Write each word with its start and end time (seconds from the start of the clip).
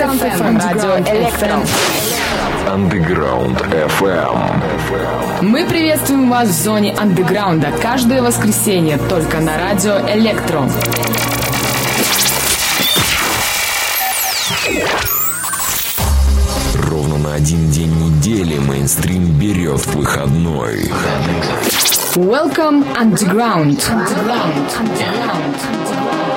Underground 0.00 0.22
FM, 0.22 0.58
радио 0.58 0.96
Электро. 1.14 1.60
Underground 2.66 3.58
FM. 3.98 5.42
Мы 5.42 5.66
приветствуем 5.66 6.30
вас 6.30 6.48
в 6.48 6.52
зоне 6.52 6.94
андеграунда 6.96 7.70
каждое 7.82 8.22
воскресенье 8.22 8.96
только 9.10 9.40
на 9.40 9.58
радио 9.58 9.98
Электро. 10.08 10.66
Ровно 16.88 17.18
на 17.18 17.34
один 17.34 17.70
день 17.70 17.92
недели 17.92 18.56
мейнстрим 18.56 19.38
берет 19.38 19.84
выходной. 19.88 20.90
Welcome 22.14 22.86
Underground. 22.96 23.78
Underground. 23.90 24.70
Underground. 24.78 26.29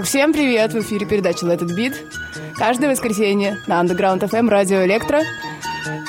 Так, 0.00 0.08
всем 0.08 0.32
привет! 0.32 0.72
В 0.72 0.80
эфире 0.80 1.04
передача 1.04 1.44
Let 1.44 1.58
It 1.58 1.76
Beat. 1.76 1.94
Каждое 2.56 2.88
воскресенье 2.88 3.58
на 3.66 3.82
Underground 3.82 4.20
FM 4.20 4.48
Радио 4.48 4.82
Электро. 4.86 5.20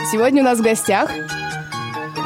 Сегодня 0.09 0.41
у 0.41 0.45
нас 0.45 0.59
в 0.59 0.61
гостях 0.61 1.11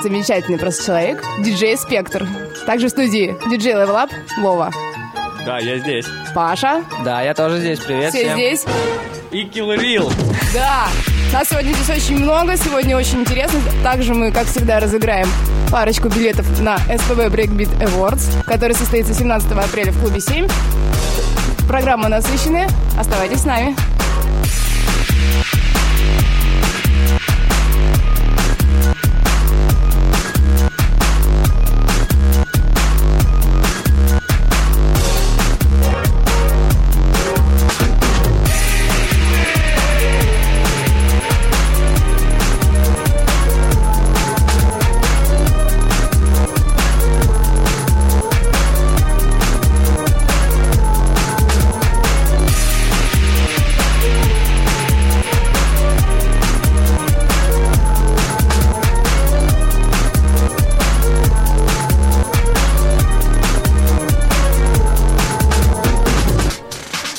замечательный 0.03 0.59
просто 0.59 0.85
человек, 0.85 1.23
диджей 1.39 1.75
Спектр. 1.75 2.27
Также 2.67 2.85
в 2.85 2.91
студии 2.91 3.35
диджей 3.49 3.73
Level 3.73 3.95
Up 3.95 4.11
Вова. 4.44 4.69
Да, 5.44 5.57
я 5.57 5.80
здесь. 5.80 6.05
Паша. 6.35 6.83
Да, 7.03 7.23
я 7.23 7.33
тоже 7.33 7.57
здесь. 7.57 7.79
Привет 7.79 8.13
Все 8.13 8.25
всем. 8.25 8.38
здесь. 8.38 8.66
И 9.31 9.45
Kill 9.45 9.75
Real. 9.75 10.13
Да. 10.53 10.89
Нас 11.33 11.50
сегодня 11.50 11.73
здесь 11.73 11.97
очень 11.97 12.19
много, 12.19 12.57
сегодня 12.57 12.95
очень 12.95 13.22
интересно. 13.22 13.59
Также 13.81 14.13
мы, 14.13 14.31
как 14.31 14.45
всегда, 14.45 14.79
разыграем 14.79 15.27
парочку 15.72 16.09
билетов 16.09 16.45
на 16.61 16.77
СПБ 16.77 17.33
Breakbeat 17.33 17.75
Awards, 17.79 18.44
который 18.45 18.73
состоится 18.73 19.16
17 19.16 19.52
апреля 19.53 19.91
в 19.91 20.00
клубе 20.00 20.22
7. 20.22 20.47
Программа 21.67 22.09
насыщенная. 22.09 22.67
Оставайтесь 22.97 23.41
с 23.41 23.45
нами. 23.45 23.75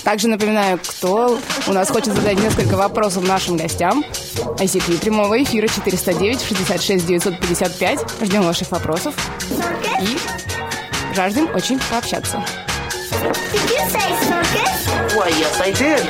Также 0.06 0.28
напоминаю, 0.28 0.78
кто 0.78 1.36
у 1.66 1.72
нас 1.72 1.90
хочет 1.90 2.14
задать 2.14 2.38
несколько 2.38 2.76
вопросов 2.76 3.26
нашим 3.26 3.56
гостям. 3.56 4.04
ICQ 4.56 5.00
прямого 5.00 5.42
эфира 5.42 5.66
409 5.66 6.42
66 6.42 7.04
955. 7.04 8.00
Ждем 8.22 8.42
ваших 8.42 8.70
вопросов. 8.70 9.16
И 10.00 10.16
жаждем 11.12 11.52
очень 11.52 11.80
пообщаться. 11.90 12.40
Why, 15.16 15.28
yes, 15.40 15.60
I 15.60 15.72
did. 15.72 16.00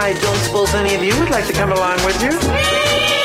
I 0.00 0.14
don't 0.14 0.38
suppose 0.44 0.74
any 0.74 0.96
of 0.96 1.04
you 1.04 1.14
would 1.20 1.30
like 1.30 1.46
to 1.46 1.52
come 1.52 1.70
along 1.70 1.98
with 2.04 2.20
you? 2.24 3.21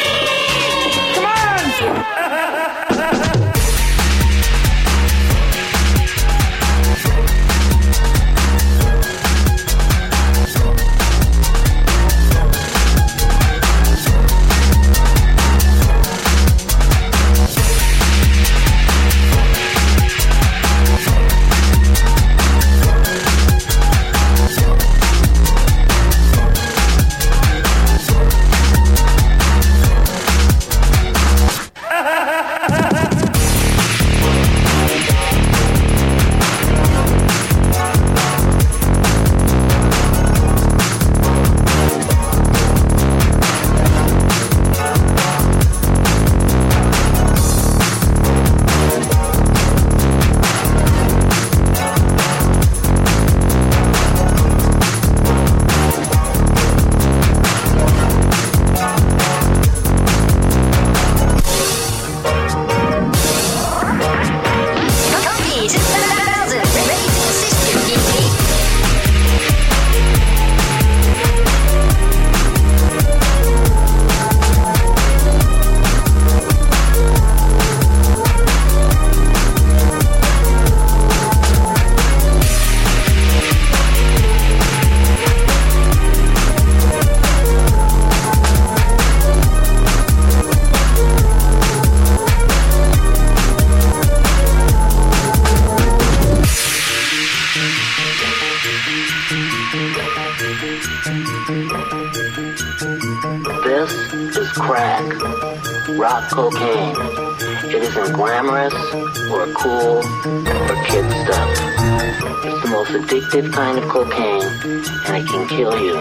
It 114.68 115.28
can 115.28 115.48
kill 115.48 115.80
you. 115.80 115.96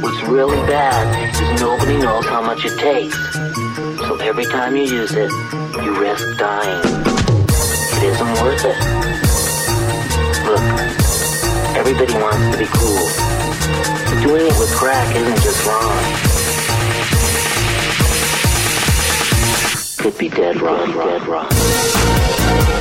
What's 0.00 0.22
really 0.28 0.56
bad 0.66 1.04
is 1.54 1.60
nobody 1.60 1.98
knows 1.98 2.24
how 2.24 2.40
much 2.40 2.64
it 2.64 2.78
takes. 2.78 3.16
So 4.06 4.16
every 4.20 4.46
time 4.46 4.74
you 4.76 4.84
use 4.84 5.12
it, 5.12 5.30
you 5.82 6.00
risk 6.00 6.38
dying. 6.38 6.82
It 7.96 8.02
isn't 8.04 8.32
worth 8.40 8.64
it. 8.64 8.78
Look, 10.46 10.62
everybody 11.76 12.14
wants 12.14 12.56
to 12.56 12.58
be 12.58 12.68
cool. 12.72 13.06
But 14.06 14.22
doing 14.22 14.46
it 14.46 14.58
with 14.58 14.74
crack 14.74 15.14
isn't 15.14 15.42
just 15.42 15.66
wrong. 15.66 16.04
Could 19.98 20.18
be 20.18 20.28
dead 20.28 20.60
wrong, 20.62 20.92
dead 20.92 21.26
wrong. 21.26 22.77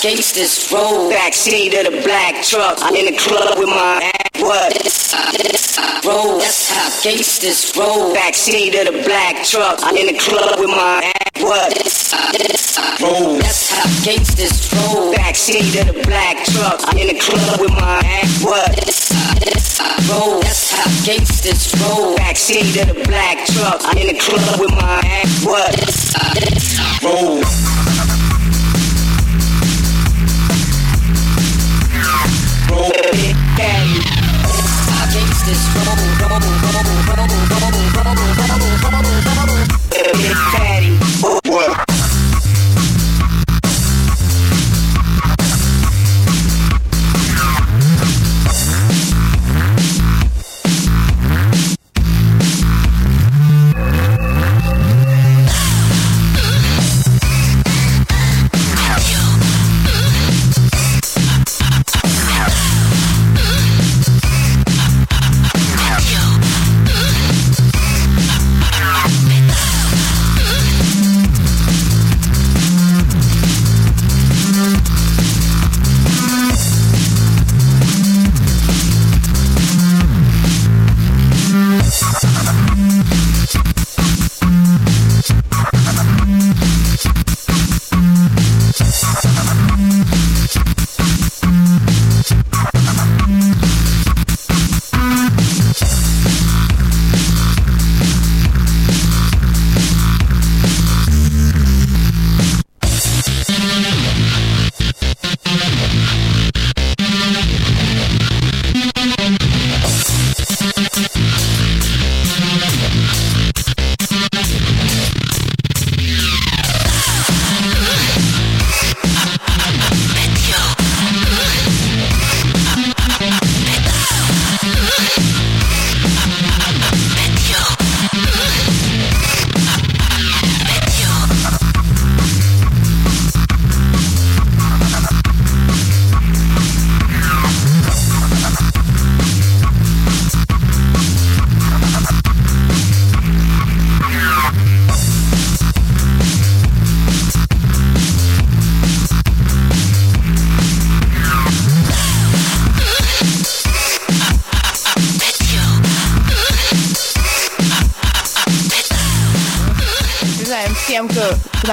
Gangsters 0.00 0.70
roll. 0.72 1.10
Backseat 1.10 1.74
of 1.78 1.92
the 1.92 2.02
black 2.02 2.44
truck. 2.44 2.78
I'm 2.80 2.94
in 2.94 3.06
the 3.06 3.18
club 3.18 3.58
with 3.58 3.68
my 3.68 4.00
ass. 4.02 4.40
What? 4.40 4.72
Roll. 6.04 6.38
That's 6.38 6.70
how 6.70 7.02
gangsters 7.02 7.76
roll. 7.76 8.14
Backseat 8.14 8.78
of 8.80 8.94
the 8.94 9.02
black 9.02 9.44
truck. 9.44 9.78
I'm 9.82 9.96
in 9.96 10.06
the 10.06 10.18
club 10.18 10.58
with 10.60 10.70
my 10.70 11.02
ass. 11.02 11.42
What? 11.42 11.74
Roll. 13.02 13.38
That's 13.38 13.70
how 13.70 14.04
gangsters 14.04 14.72
roll. 14.72 15.12
Backseat 15.14 15.80
of 15.80 15.94
the 15.94 16.02
black 16.06 16.44
truck. 16.44 16.80
I'm 16.84 16.98
in 16.98 17.08
the 17.08 17.18
club 17.18 17.60
with 17.60 17.72
my 17.72 18.00
ass. 18.04 18.44
What? 18.44 18.70
Roll. 20.08 20.40
That's 20.40 20.70
how 20.72 21.06
gangsters 21.06 21.74
roll. 21.82 22.16
Backseat 22.16 22.82
of 22.82 22.94
the 22.94 23.04
black 23.04 23.46
truck. 23.46 23.80
I'm 23.84 23.98
in 23.98 24.14
the 24.14 24.20
club 24.20 24.60
with 24.60 24.70
my 24.70 25.00
ass. 25.04 25.44
What? 25.44 25.74
Roll. 25.74 25.98
Daddy. 26.34 26.58
How 26.78 27.08
roll, 27.08 27.42
What? 41.48 41.87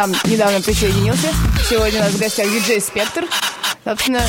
Нам 0.07 0.15
недавно 0.25 0.62
присоединился. 0.62 1.27
Сегодня 1.67 2.01
у 2.01 2.03
нас 2.03 2.13
в 2.13 2.19
гостях 2.19 2.47
диджей 2.51 2.79
Спектр. 2.79 3.25
Собственно, 3.83 4.21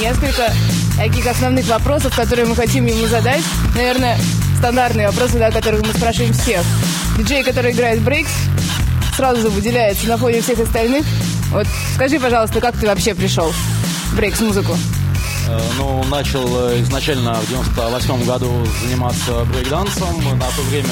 несколько 0.00 0.52
таких 0.96 1.26
основных 1.26 1.66
вопросов, 1.66 2.14
которые 2.14 2.46
мы 2.46 2.54
хотим 2.54 2.86
ему 2.86 3.06
задать. 3.06 3.42
Наверное, 3.74 4.18
стандартные 4.58 5.08
вопросы, 5.08 5.38
да, 5.38 5.50
которых 5.50 5.82
мы 5.86 5.92
спрашиваем 5.94 6.32
всех. 6.34 6.62
Диджей, 7.16 7.42
который 7.42 7.72
играет 7.72 8.00
брейкс, 8.00 8.30
сразу 9.16 9.40
же 9.40 9.48
выделяется 9.48 10.06
на 10.08 10.18
фоне 10.18 10.42
всех 10.42 10.58
остальных. 10.58 11.06
Вот 11.50 11.66
скажи, 11.94 12.18
пожалуйста, 12.18 12.60
как 12.60 12.76
ты 12.76 12.86
вообще 12.86 13.14
пришел 13.14 13.50
в 14.10 14.16
брейкс-музыку? 14.16 14.76
Э, 15.48 15.60
Ну, 15.78 16.02
начал 16.04 16.70
э, 16.70 16.80
изначально 16.82 17.34
в 17.34 17.48
98 17.48 18.24
году 18.24 18.50
заниматься 18.82 19.44
брейкдансом. 19.52 20.16
На 20.38 20.46
то 20.46 20.62
время 20.70 20.88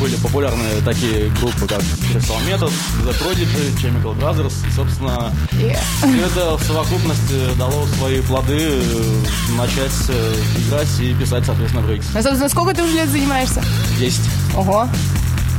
были 0.00 0.16
популярны 0.16 0.64
такие 0.84 1.28
группы, 1.40 1.66
как 1.68 1.80
Crystal 1.80 2.38
Method, 2.46 2.72
The 3.04 3.14
Prodigy, 3.20 3.76
Chemical 3.82 4.18
Brothers. 4.18 4.54
И, 4.66 4.70
собственно, 4.72 5.32
Yeah. 5.52 5.78
все 5.98 6.26
это 6.26 6.56
в 6.56 6.62
совокупности 6.62 7.54
дало 7.58 7.86
свои 7.98 8.20
плоды 8.22 8.56
э, 8.58 9.24
начать 9.56 9.92
э, 10.08 10.34
играть 10.66 10.88
и 11.00 11.14
писать, 11.14 11.44
соответственно, 11.44 11.86
брейкс. 11.86 12.06
Ну, 12.14 12.22
собственно, 12.22 12.48
сколько 12.48 12.74
ты 12.74 12.82
уже 12.82 12.94
лет 12.94 13.08
занимаешься? 13.08 13.62
10. 13.98 14.20
Ого. 14.56 14.88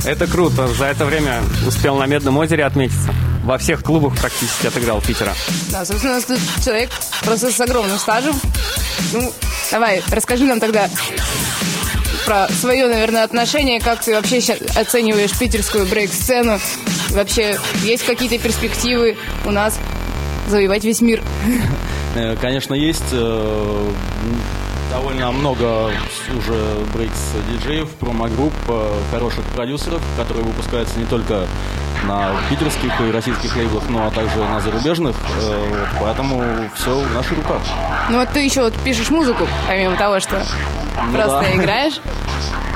Это 0.05 0.27
круто. 0.27 0.67
За 0.75 0.85
это 0.85 1.05
время 1.05 1.41
успел 1.67 1.97
на 1.97 2.05
Медном 2.05 2.37
озере 2.37 2.63
отметиться. 2.65 3.13
Во 3.47 3.57
всех 3.57 3.81
клубах 3.81 4.13
практически 4.19 4.67
отыграл 4.67 4.99
Питера. 4.99 5.33
Да, 5.71 5.85
собственно, 5.85 6.11
у 6.11 6.15
нас 6.17 6.25
тут 6.25 6.37
человек 6.65 6.89
просто 7.21 7.49
с 7.49 7.57
огромным 7.61 7.97
стажем. 7.97 8.35
Ну, 9.13 9.31
давай, 9.71 10.03
расскажи 10.11 10.43
нам 10.43 10.59
тогда 10.59 10.89
про 12.25 12.49
свое, 12.49 12.87
наверное, 12.87 13.23
отношение, 13.23 13.79
как 13.79 14.03
ты 14.03 14.13
вообще 14.13 14.41
ща- 14.41 14.57
оцениваешь 14.75 15.31
питерскую 15.39 15.85
брейк-сцену. 15.85 16.59
Вообще, 17.11 17.57
есть 17.83 18.05
какие-то 18.05 18.37
перспективы 18.37 19.15
у 19.45 19.51
нас 19.51 19.79
завоевать 20.49 20.83
весь 20.83 20.99
мир? 20.99 21.23
Э, 22.15 22.35
Конечно, 22.41 22.73
есть 22.73 23.01
э, 23.13 23.91
довольно 24.91 25.31
много 25.31 25.89
уже 26.37 26.79
брейкс-диджеев, 26.93 27.87
промо-групп, 27.91 28.51
э, 28.67 28.93
хороших 29.09 29.45
продюсеров, 29.55 30.01
которые 30.17 30.43
выпускаются 30.43 30.99
не 30.99 31.05
только 31.05 31.47
на 32.05 32.31
питерских 32.49 32.99
и 33.01 33.11
российских 33.11 33.55
лейблах, 33.55 33.83
но 33.89 34.09
также 34.11 34.39
на 34.39 34.59
зарубежных. 34.59 35.15
Э, 35.41 35.67
вот, 35.69 35.87
Поэтому 36.01 36.43
все 36.75 36.99
в 36.99 37.13
наших 37.13 37.37
руках. 37.37 37.61
Ну, 38.09 38.19
вот 38.19 38.29
ты 38.29 38.39
еще 38.41 38.61
вот 38.61 38.73
пишешь 38.83 39.09
музыку, 39.09 39.47
помимо 39.67 39.95
того, 39.95 40.19
что 40.19 40.41
просто 41.11 41.41
да. 41.41 41.55
играешь. 41.55 41.99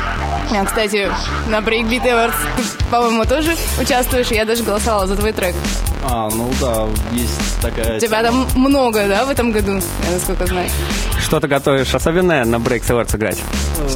А, 0.54 0.66
Кстати, 0.66 1.10
на 1.48 1.60
Breakbeat 1.60 2.04
Awards 2.04 2.34
ты, 2.58 2.64
по-моему, 2.90 3.26
тоже 3.26 3.56
участвуешь. 3.80 4.28
Я 4.28 4.46
даже 4.46 4.64
голосовала 4.64 5.08
за 5.08 5.16
твой 5.16 5.32
трек. 5.32 5.56
А, 6.04 6.30
ну 6.30 6.52
да, 6.60 6.88
есть 7.12 7.62
такая... 7.62 7.98
У 7.98 8.00
тебя 8.00 8.24
тема. 8.24 8.46
там 8.54 8.62
много, 8.62 9.08
да, 9.08 9.26
в 9.26 9.30
этом 9.30 9.52
году, 9.52 9.74
я 9.74 10.12
насколько 10.14 10.48
знаю. 10.48 10.70
Что 11.20 11.40
ты 11.40 11.48
готовишь 11.48 11.94
особенное 11.94 12.44
на 12.44 12.56
Breaks 12.56 12.90
Awards 12.90 13.16
играть? 13.16 13.38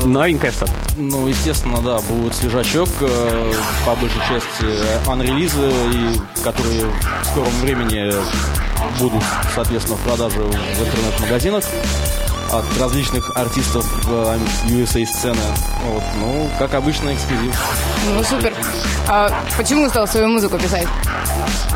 Новенькое 0.03 0.51
что-то? 0.51 0.71
Ну, 0.97 1.27
естественно, 1.27 1.81
да, 1.81 1.99
будет 1.99 2.35
свежачок, 2.35 2.89
э, 3.01 3.53
по 3.85 3.95
большей 3.95 4.19
части 4.29 4.63
э, 4.63 5.11
анрелизы, 5.11 5.71
и 5.91 6.41
которые 6.43 6.85
в 7.23 7.25
скором 7.25 7.53
времени 7.61 8.13
будут, 8.99 9.23
соответственно, 9.53 9.97
в 9.97 10.01
продаже 10.01 10.39
в 10.39 10.81
интернет-магазинах 10.85 11.63
от 12.51 12.65
различных 12.79 13.31
артистов 13.35 13.85
э, 14.07 14.37
USA 14.67 15.05
сцены. 15.05 15.41
Вот, 15.85 16.03
ну, 16.19 16.49
как 16.59 16.73
обычно, 16.73 17.13
эксклюзив. 17.13 17.55
Ну, 18.13 18.23
супер. 18.23 18.53
А 19.07 19.31
почему 19.57 19.87
стал 19.89 20.07
свою 20.07 20.27
музыку 20.27 20.57
писать? 20.57 20.87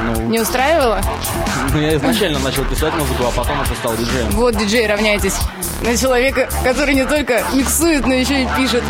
Ну, 0.02 0.22
Не 0.30 0.40
устраивало? 0.40 1.02
ну, 1.74 1.80
я 1.80 1.96
изначально 1.98 2.40
начал 2.40 2.64
писать 2.66 2.94
музыку, 2.96 3.24
а 3.28 3.32
потом 3.32 3.62
уже 3.62 3.76
стал 3.76 3.96
диджеем. 3.98 4.30
Вот, 4.32 4.56
диджей, 4.56 4.88
равняйтесь 4.88 5.36
на 5.82 5.96
человека, 5.98 6.50
который 6.64 6.94
не 6.94 7.06
только 7.06 7.44
миксует, 7.54 8.06
но 8.06 8.14
еще 8.14 8.44
и 8.44 8.48
пишет. 8.58 8.84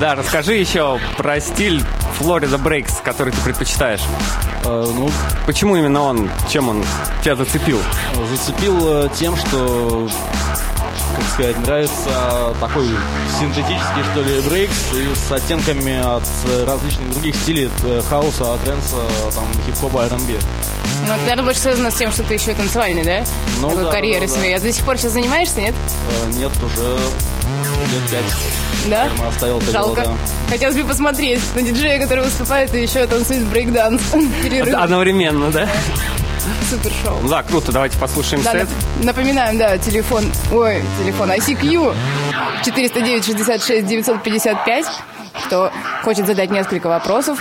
Да, 0.00 0.14
расскажи 0.14 0.54
еще 0.54 1.00
про 1.16 1.40
стиль 1.40 1.82
Florida 2.18 2.62
Breaks, 2.62 3.02
который 3.02 3.32
ты 3.32 3.40
предпочитаешь. 3.40 4.02
Э, 4.64 4.84
ну, 4.94 5.10
Почему 5.46 5.76
именно 5.76 6.02
он? 6.02 6.30
Чем 6.50 6.68
он 6.68 6.84
тебя 7.22 7.36
зацепил? 7.36 7.80
зацепил 8.30 8.76
э, 8.82 9.08
тем, 9.14 9.36
что, 9.36 10.08
как 11.16 11.24
сказать, 11.28 11.58
нравится 11.58 12.54
такой 12.60 12.88
синтетический, 13.38 14.02
что 14.12 14.22
ли, 14.22 14.40
брейкс 14.42 14.74
и 14.94 15.14
с 15.14 15.32
оттенками 15.32 15.98
от 15.98 16.24
э, 16.46 16.64
различных 16.66 17.10
других 17.12 17.34
стилей, 17.36 17.70
э, 17.84 18.02
хаоса, 18.08 18.58
тренса, 18.64 18.96
там, 19.34 19.44
хип-хопа, 19.66 20.04
R&B. 20.06 20.34
Ну, 21.06 21.12
это, 21.12 21.20
наверное, 21.22 21.44
больше 21.44 21.60
связано 21.60 21.90
с 21.90 21.94
тем, 21.94 22.10
что 22.10 22.22
ты 22.22 22.34
еще 22.34 22.54
танцевальный, 22.54 23.04
да? 23.04 23.24
Ну, 23.60 23.68
Такой 23.68 23.84
да, 23.84 23.90
карьерой 23.92 24.26
да, 24.26 24.32
да. 24.34 24.38
своей. 24.40 24.54
А 24.54 24.60
ты 24.60 24.66
до 24.66 24.72
сих 24.72 24.84
пор 24.84 24.96
сейчас 24.98 25.12
занимаешься, 25.12 25.60
нет? 25.60 25.74
Э, 26.26 26.30
Нет, 26.32 26.50
уже 26.62 26.88
лет 27.92 28.10
пять. 28.10 28.24
Да? 28.86 29.04
Наверное, 29.04 29.28
оставил 29.28 29.58
это 29.58 29.70
Жалко. 29.72 30.00
дело, 30.02 30.16
Хотелось 30.48 30.76
бы 30.76 30.84
посмотреть 30.84 31.40
на 31.54 31.62
диджея, 31.62 32.00
который 32.00 32.24
выступает 32.24 32.74
и 32.74 32.82
еще 32.82 33.06
танцует 33.06 33.44
брейкданс. 33.46 34.00
Одновременно, 34.74 35.50
да? 35.50 35.68
Супер 36.70 36.90
шоу. 37.02 37.28
Да, 37.28 37.42
круто, 37.42 37.72
давайте 37.72 37.98
послушаем 37.98 38.42
Да, 38.42 38.52
сет. 38.52 38.62
нап- 38.68 39.04
напоминаем, 39.04 39.58
да, 39.58 39.78
телефон, 39.78 40.24
ой, 40.52 40.82
телефон 40.98 41.30
ICQ 41.30 41.94
409 42.64 43.24
66 43.24 43.86
955. 43.86 44.86
Кто 45.46 45.70
хочет 46.02 46.26
задать 46.26 46.50
несколько 46.50 46.86
вопросов, 46.88 47.38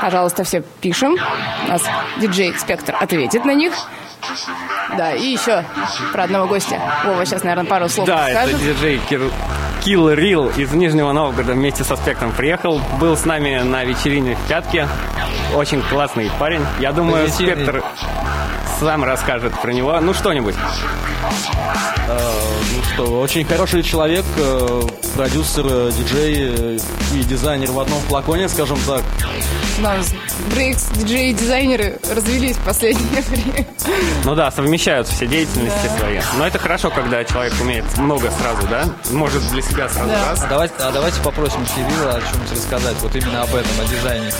пожалуйста, 0.00 0.42
все 0.44 0.62
пишем. 0.80 1.16
У 1.66 1.68
нас 1.68 1.82
диджей 2.18 2.54
Спектр 2.58 2.96
ответит 2.98 3.44
на 3.44 3.52
них. 3.54 3.74
Да, 4.96 5.12
и 5.12 5.26
еще 5.26 5.64
про 6.12 6.24
одного 6.24 6.46
гостя. 6.46 6.80
Вова 7.04 7.24
сейчас, 7.26 7.42
наверное, 7.42 7.68
пару 7.68 7.88
слов 7.88 8.06
Да, 8.06 8.28
это 8.28 8.40
скажет. 8.48 8.58
диджей 8.64 9.00
Кир... 9.08 9.20
Kill 9.80 10.14
Real 10.14 10.54
из 10.60 10.72
Нижнего 10.72 11.12
Новгорода 11.12 11.54
вместе 11.54 11.84
со 11.84 11.96
Спектром 11.96 12.32
приехал. 12.32 12.82
Был 13.00 13.16
с 13.16 13.24
нами 13.24 13.60
на 13.62 13.82
вечерине 13.84 14.36
в 14.36 14.48
Пятке. 14.48 14.86
Очень 15.54 15.80
классный 15.80 16.30
парень. 16.38 16.60
Я 16.80 16.92
думаю, 16.92 17.24
Позитивный. 17.24 17.64
Спектр 17.64 17.84
сам 18.78 19.04
расскажет 19.04 19.58
про 19.60 19.72
него. 19.72 19.98
Ну, 20.00 20.12
что-нибудь. 20.12 20.54
Ну 22.72 22.82
что, 22.94 23.20
очень 23.20 23.44
хороший 23.44 23.82
человек, 23.82 24.24
э, 24.36 24.82
продюсер, 25.14 25.64
э, 25.66 25.92
диджей 25.96 26.34
э, 26.38 26.78
и 27.14 27.22
дизайнер 27.22 27.70
в 27.70 27.78
одном 27.78 28.00
флаконе, 28.02 28.48
скажем 28.48 28.78
так. 28.86 29.02
Нас 29.78 30.12
брейкс, 30.52 30.86
диджеи 30.96 31.30
и 31.30 31.32
дизайнеры 31.34 31.98
развелись 32.14 32.56
в 32.56 32.64
последнее 32.64 33.22
время. 33.28 33.66
Ну 34.24 34.34
да, 34.34 34.50
совмещают 34.50 35.08
все 35.08 35.26
деятельности 35.26 35.90
свои. 35.98 36.20
Но 36.36 36.46
это 36.46 36.58
хорошо, 36.58 36.90
когда 36.90 37.22
человек 37.24 37.52
умеет 37.60 37.84
много 37.98 38.30
сразу, 38.30 38.66
да? 38.68 38.84
Может 39.10 39.46
для 39.50 39.62
себя 39.62 39.88
сразу 39.88 40.08
Да. 40.10 40.30
раз. 40.30 40.42
А 40.42 40.48
давайте, 40.48 40.74
а 40.80 40.90
давайте 40.90 41.20
попросим 41.20 41.64
Кирилла 41.66 42.14
о 42.14 42.20
чем-нибудь 42.20 42.52
рассказать, 42.52 42.96
вот 43.00 43.14
именно 43.14 43.42
об 43.42 43.54
этом, 43.54 43.70
о 43.80 43.84
дизайне. 43.88 44.30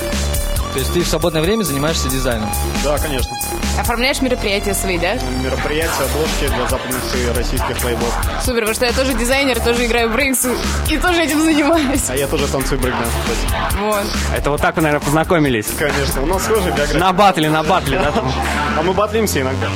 То 0.73 0.79
есть 0.79 0.93
ты 0.93 1.01
в 1.01 1.09
свободное 1.09 1.43
время 1.43 1.65
занимаешься 1.65 2.09
дизайном? 2.09 2.49
Да, 2.85 2.97
конечно. 2.99 3.37
Оформляешь 3.79 4.21
мероприятия 4.21 4.73
свои, 4.73 4.99
да? 4.99 5.15
Мероприятия, 5.43 6.05
обложки 6.05 6.47
для 6.47 6.69
западных 6.69 7.03
и 7.17 7.37
российских 7.37 7.85
лейблов. 7.85 8.15
Супер, 8.45 8.61
потому 8.61 8.75
что 8.75 8.87
я 8.87 8.93
тоже 8.93 9.15
дизайнер, 9.15 9.59
тоже 9.61 9.87
играю 9.87 10.11
в 10.11 10.13
брейкс 10.13 10.47
и 10.89 10.97
тоже 10.99 11.23
этим 11.23 11.41
занимаюсь. 11.43 12.09
А 12.09 12.17
я 12.17 12.29
тоже 12.29 12.47
танцую 12.47 12.81
брейкданс, 12.81 13.11
кстати. 13.25 13.81
Вот. 13.81 14.05
Это 14.37 14.51
вот 14.51 14.61
так 14.61 14.77
вы, 14.77 14.83
наверное, 14.83 15.05
познакомились. 15.05 15.67
Конечно, 15.77 16.23
у 16.23 16.27
нас 16.27 16.45
схожая 16.45 16.67
биография. 16.69 16.99
На 17.01 17.13
батле, 17.13 17.51
на 17.51 17.63
батле, 17.65 17.99
да? 17.99 18.13
там? 18.13 18.33
А 18.79 18.83
мы 18.83 18.93
батлимся 18.93 19.41
иногда. 19.41 19.67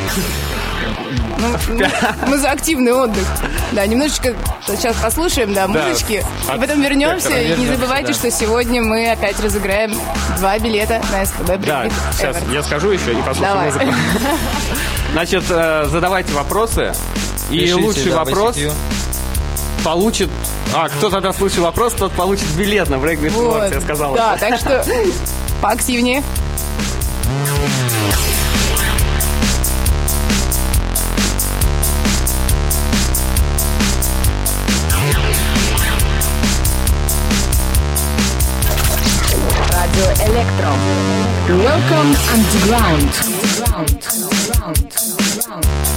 Ну, 1.68 1.74
мы, 1.74 1.90
мы 2.28 2.38
за 2.38 2.50
активный 2.50 2.92
отдых. 2.92 3.24
Да, 3.72 3.86
немножечко 3.86 4.34
сейчас 4.66 4.96
послушаем, 4.96 5.52
да, 5.52 5.66
музычки. 5.66 6.24
от 6.48 6.56
И 6.56 6.60
потом 6.60 6.80
вернемся. 6.82 7.38
И 7.38 7.56
не 7.56 7.66
забывайте, 7.66 8.08
да. 8.08 8.14
что 8.14 8.30
сегодня 8.30 8.82
мы 8.82 9.10
опять 9.10 9.38
разыграем 9.40 9.94
два 10.38 10.58
билета 10.58 11.02
на 11.12 11.24
СПБ 11.24 11.66
Да, 11.66 11.88
сейчас 12.12 12.36
Everest. 12.36 12.54
я 12.54 12.62
скажу 12.62 12.90
еще 12.90 13.12
и 13.12 13.16
послушаю 13.16 13.42
Давай. 13.42 13.66
музыку. 13.66 13.86
Значит, 15.12 15.44
э, 15.50 15.86
задавайте 15.90 16.32
вопросы. 16.32 16.94
И 17.50 17.58
Пишите, 17.58 17.74
лучший 17.74 18.10
да, 18.10 18.24
вопрос 18.24 18.56
получит... 19.84 20.30
А, 20.74 20.88
кто 20.88 21.10
задаст 21.10 21.40
лучший 21.40 21.62
вопрос, 21.62 21.92
тот 21.92 22.12
получит 22.12 22.48
билет 22.56 22.88
на 22.88 22.94
Breakbeat 22.96 23.30
Вот. 23.30 23.70
Я 23.70 23.80
сказал. 23.80 24.14
Да, 24.14 24.36
так 24.38 24.58
что 24.58 24.84
поактивнее. 25.60 26.22
electro. 40.44 41.56
Welcome 41.58 42.14
underground. 42.32 43.10
underground. 43.24 43.90
underground. 44.10 44.78
underground. 45.00 45.93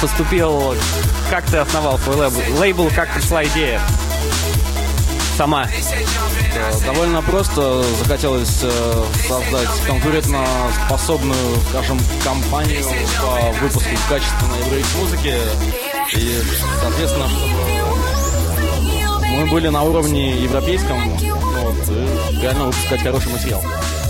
Поступил, 0.00 0.74
как 1.30 1.44
ты 1.46 1.58
основал 1.58 1.98
свой 1.98 2.16
лейбл, 2.16 2.40
лейбл 2.58 2.90
как 2.94 3.12
пришла 3.14 3.44
идея? 3.44 3.80
Сама. 5.36 5.66
Э, 5.66 6.72
Довольно 6.84 7.22
просто 7.22 7.84
захотелось 8.02 8.60
э, 8.62 9.04
создать 9.28 9.68
конкурентно 9.86 10.44
способную, 10.86 11.56
скажем, 11.68 12.00
компанию 12.24 12.84
по 13.20 13.52
выпуску 13.60 13.90
качественной 14.08 14.62
брейк-музыки. 14.68 15.34
И, 16.16 16.42
соответственно, 16.80 17.28
чтобы 17.28 19.28
мы 19.28 19.46
были 19.46 19.68
на 19.68 19.84
уровне 19.84 20.34
европейском, 20.36 21.10
вот, 21.10 21.76
и 21.88 22.40
реально 22.40 22.64
выпускать 22.64 23.02
хороший 23.02 23.30
материал. 23.32 23.62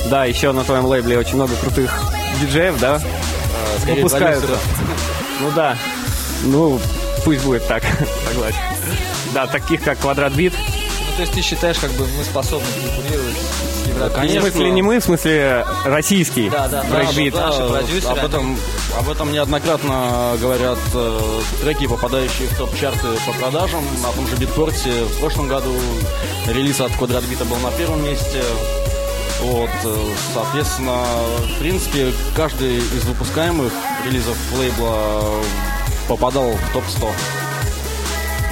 Да, 0.07 0.25
еще 0.25 0.53
на 0.53 0.65
твоем 0.65 0.87
лейбле 0.87 1.19
очень 1.19 1.35
много 1.35 1.55
крутых 1.57 1.93
диджеев, 2.41 2.79
да? 2.79 3.03
скорее 3.89 4.03
Выпускают. 4.03 4.45
Ну 5.41 5.51
да. 5.55 5.77
Ну, 6.45 6.81
пусть 7.25 7.45
будет 7.45 7.67
так, 7.67 7.83
согласен. 8.29 8.59
Да, 9.35 9.47
таких 9.47 9.83
как 9.83 9.99
Quadrat 9.99 10.33
Beat. 10.33 10.53
Ну, 10.57 11.17
то 11.17 11.23
есть 11.23 11.33
ты 11.35 11.43
считаешь, 11.43 11.79
как 11.79 11.91
бы 11.93 12.07
мы 12.17 12.25
способны 12.25 12.67
конкурировать 12.83 13.37
с 13.37 13.89
европейским? 13.89 14.41
В 14.41 14.43
смысле 14.43 14.71
не 14.71 14.83
мы, 14.83 15.01
в 15.01 15.05
смысле 15.05 15.65
российский 15.85 16.49
Да, 16.49 16.69
да, 16.69 16.83
да. 16.83 16.97
брейкбит. 16.97 17.35
Да, 17.35 17.51
да, 17.51 17.69
продюсеры, 17.69 18.19
об 18.21 18.25
этом, 18.25 18.59
об 18.99 19.11
этом 19.11 19.33
неоднократно 19.33 20.37
говорят 20.41 20.79
э, 20.95 21.41
треки, 21.63 21.87
попадающие 21.87 22.49
в 22.49 22.57
топ-чарты 22.57 23.09
по 23.27 23.33
продажам. 23.33 23.85
На 24.03 24.13
том 24.13 24.27
же 24.29 24.37
Beatport 24.37 24.85
е 24.85 24.91
в 25.05 25.19
прошлом 25.21 25.49
году 25.49 25.75
релиз 26.47 26.81
от 26.81 26.93
Quadrat 26.93 27.23
Beat 27.23 27.40
а 27.40 27.45
был 27.45 27.57
на 27.57 27.71
первом 27.73 28.05
месте. 28.05 28.43
Вот, 29.41 29.71
э, 29.85 30.15
соответственно, 30.35 31.05
в 31.57 31.59
принципе, 31.61 32.13
каждый 32.35 32.79
из 32.79 33.05
выпускаемых 33.05 33.73
релизов 34.05 34.37
лейбла 34.59 35.23
попадал 36.09 36.51
в 36.53 36.73
топ-100. 36.73 37.11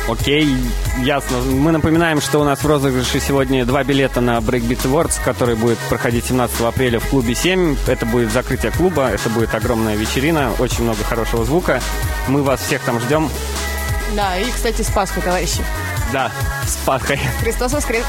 Окей, 0.08 0.56
ясно. 0.98 1.38
Мы 1.38 1.72
напоминаем, 1.72 2.20
что 2.20 2.38
у 2.38 2.44
нас 2.44 2.60
в 2.62 2.66
розыгрыше 2.66 3.18
сегодня 3.18 3.64
два 3.64 3.82
билета 3.82 4.20
на 4.20 4.38
Breakbeat 4.38 4.82
Awards, 4.84 5.20
который 5.24 5.56
будет 5.56 5.78
проходить 5.78 6.26
17 6.26 6.60
апреля 6.60 7.00
в 7.00 7.08
клубе 7.08 7.34
7. 7.34 7.76
Это 7.88 8.06
будет 8.06 8.30
закрытие 8.30 8.70
клуба, 8.70 9.08
это 9.08 9.28
будет 9.30 9.52
огромная 9.52 9.96
вечерина, 9.96 10.52
очень 10.60 10.84
много 10.84 11.02
хорошего 11.02 11.44
звука. 11.44 11.80
Мы 12.28 12.44
вас 12.44 12.60
всех 12.60 12.82
там 12.82 13.00
ждем. 13.00 13.28
Да, 14.14 14.38
и, 14.38 14.48
кстати, 14.48 14.82
с 14.82 14.90
Пасхой, 14.90 15.24
товарищи. 15.24 15.64
Да, 16.12 16.30
с 16.64 16.76
Пасхой. 16.86 17.18
Христос 17.40 17.72
воскрес. 17.72 18.04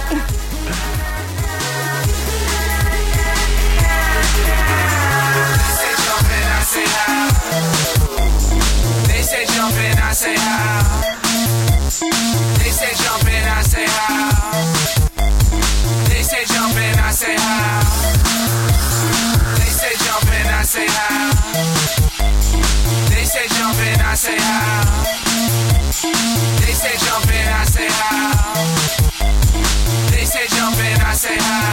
Say 10.17 10.33
how. 10.35 11.01
They 12.57 12.71
say 12.71 12.91
jump 13.03 13.23
in, 13.29 13.43
I 13.45 13.61
say 13.61 13.85
how. 13.85 14.31
They 16.09 16.23
say 16.23 16.43
jump 16.45 16.75
in, 16.75 16.97
I 16.97 17.11
say 17.11 17.35
how. 17.37 17.81
They 19.57 19.69
say 19.79 19.93
jump 20.05 20.25
in, 20.33 20.47
I 20.47 20.63
say 20.63 20.87
how. 20.87 21.33
They 23.13 23.25
say 23.25 23.45
jump 23.57 23.77
in, 23.77 24.01
I 24.01 24.15
say 24.15 24.37
how. 24.39 25.03
They 26.65 26.73
say 26.73 26.97
jump 27.05 27.29
in, 27.29 27.47
I 27.47 27.65
say 27.65 27.89
how. 27.99 28.55
They 30.09 30.25
say 30.25 30.47
jump 30.47 30.79
in, 30.79 30.99
I 30.99 31.13
say 31.13 31.37
how. 31.37 31.66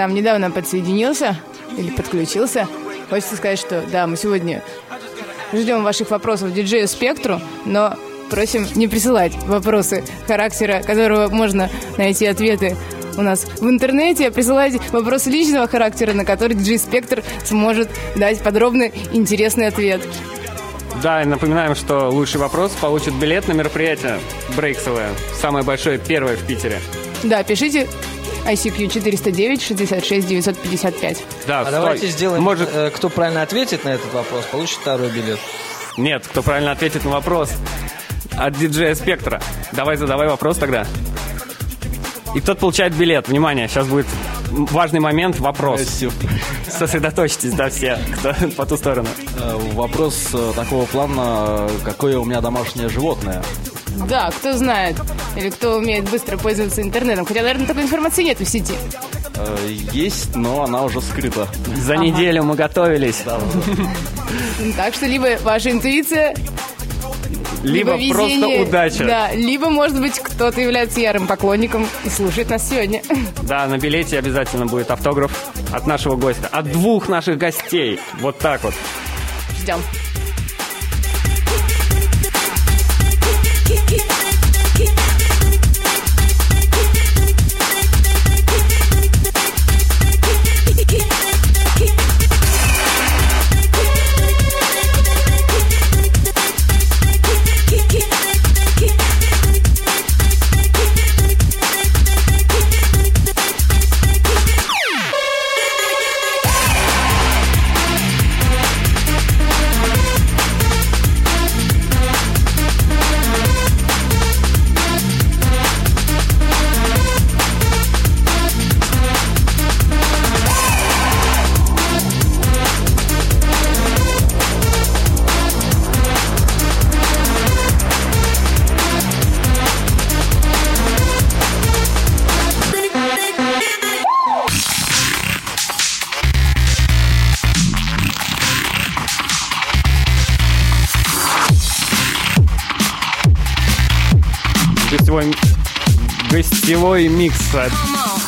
Нам 0.00 0.14
недавно 0.14 0.50
подсоединился 0.50 1.36
или 1.76 1.90
подключился, 1.90 2.66
хочется 3.10 3.36
сказать, 3.36 3.58
что 3.58 3.84
да, 3.92 4.06
мы 4.06 4.16
сегодня 4.16 4.62
ждем 5.52 5.84
ваших 5.84 6.10
вопросов 6.10 6.54
диджею 6.54 6.88
Спектру, 6.88 7.38
но 7.66 7.96
просим 8.30 8.66
не 8.76 8.88
присылать 8.88 9.34
вопросы 9.44 10.02
характера, 10.26 10.82
которого 10.82 11.28
можно 11.28 11.68
найти 11.98 12.24
ответы 12.24 12.78
у 13.18 13.22
нас 13.22 13.44
в 13.44 13.68
интернете, 13.68 14.28
а 14.28 14.30
присылайте 14.30 14.80
вопросы 14.90 15.28
личного 15.28 15.68
характера, 15.68 16.14
на 16.14 16.24
который 16.24 16.54
диджей 16.54 16.78
Спектр 16.78 17.22
сможет 17.44 17.90
дать 18.16 18.40
подробный 18.40 18.94
интересный 19.12 19.66
ответ. 19.66 20.00
Да, 21.02 21.20
и 21.20 21.26
напоминаем, 21.26 21.74
что 21.74 22.08
лучший 22.08 22.40
вопрос 22.40 22.72
получит 22.72 23.12
билет 23.14 23.48
на 23.48 23.52
мероприятие 23.52 24.18
брейксовое, 24.56 25.10
самое 25.38 25.62
большое, 25.62 25.98
первое 25.98 26.36
в 26.36 26.46
Питере. 26.46 26.78
Да, 27.22 27.42
пишите 27.42 27.86
ICQ 28.46 28.88
409 28.90 29.62
66 29.62 30.26
955. 30.28 31.24
Да, 31.46 31.60
А 31.60 31.64
стой. 31.64 31.72
давайте 31.72 32.06
сделаем, 32.08 32.42
Может, 32.42 32.68
э, 32.72 32.90
кто 32.94 33.08
правильно 33.08 33.42
ответит 33.42 33.84
на 33.84 33.90
этот 33.90 34.12
вопрос, 34.12 34.44
получит 34.46 34.78
второй 34.78 35.10
билет. 35.10 35.38
нет, 35.96 36.26
кто 36.26 36.42
правильно 36.42 36.72
ответит 36.72 37.04
на 37.04 37.10
вопрос 37.10 37.50
от 38.36 38.56
диджея 38.58 38.94
Спектра. 38.94 39.40
Давай 39.72 39.96
задавай 39.96 40.28
вопрос 40.28 40.56
тогда. 40.56 40.86
И 42.34 42.40
тот 42.40 42.58
получает 42.58 42.94
билет. 42.94 43.28
Внимание, 43.28 43.66
сейчас 43.68 43.86
будет 43.88 44.06
важный 44.50 45.00
момент, 45.00 45.38
вопрос. 45.40 45.80
Сосредоточьтесь, 46.68 47.52
да, 47.54 47.68
все, 47.70 47.98
кто 48.18 48.32
по 48.56 48.66
ту 48.66 48.76
сторону. 48.76 49.08
Э, 49.38 49.56
Вопрос 49.74 50.28
э, 50.32 50.52
такого 50.54 50.86
плана, 50.86 51.66
э, 51.68 51.78
какое 51.84 52.18
у 52.18 52.24
меня 52.24 52.40
домашнее 52.40 52.88
животное. 52.88 53.42
Да, 54.08 54.30
кто 54.30 54.52
знает, 54.56 54.96
или 55.36 55.50
кто 55.50 55.76
умеет 55.76 56.08
быстро 56.10 56.36
пользоваться 56.36 56.82
интернетом. 56.82 57.24
Хотя, 57.26 57.42
наверное, 57.42 57.66
такой 57.66 57.82
информации 57.82 58.22
нет 58.24 58.40
в 58.40 58.44
сети. 58.46 58.74
Э, 59.36 59.56
Есть, 59.92 60.34
но 60.36 60.64
она 60.64 60.82
уже 60.82 61.00
скрыта. 61.00 61.48
За 61.76 61.96
неделю 61.96 62.44
мы 62.44 62.54
готовились. 62.54 63.22
Так 64.76 64.94
что 64.94 65.06
либо 65.06 65.38
ваша 65.42 65.70
интуиция, 65.70 66.34
Либо 67.62 67.94
везение, 67.96 68.14
просто 68.14 68.62
удача. 68.68 69.04
Да, 69.04 69.32
либо, 69.32 69.68
может 69.70 70.00
быть, 70.00 70.18
кто-то 70.18 70.60
является 70.60 71.00
ярым 71.00 71.26
поклонником 71.26 71.86
и 72.04 72.08
слушает 72.08 72.50
нас 72.50 72.68
сегодня. 72.68 73.02
Да, 73.42 73.66
на 73.66 73.78
билете 73.78 74.18
обязательно 74.18 74.66
будет 74.66 74.90
автограф 74.90 75.32
от 75.72 75.86
нашего 75.86 76.14
гостя. 76.16 76.48
От 76.52 76.70
двух 76.70 77.08
наших 77.08 77.36
гостей. 77.36 77.98
Вот 78.20 78.38
так 78.38 78.62
вот. 78.62 78.74
Ждем. 79.60 79.80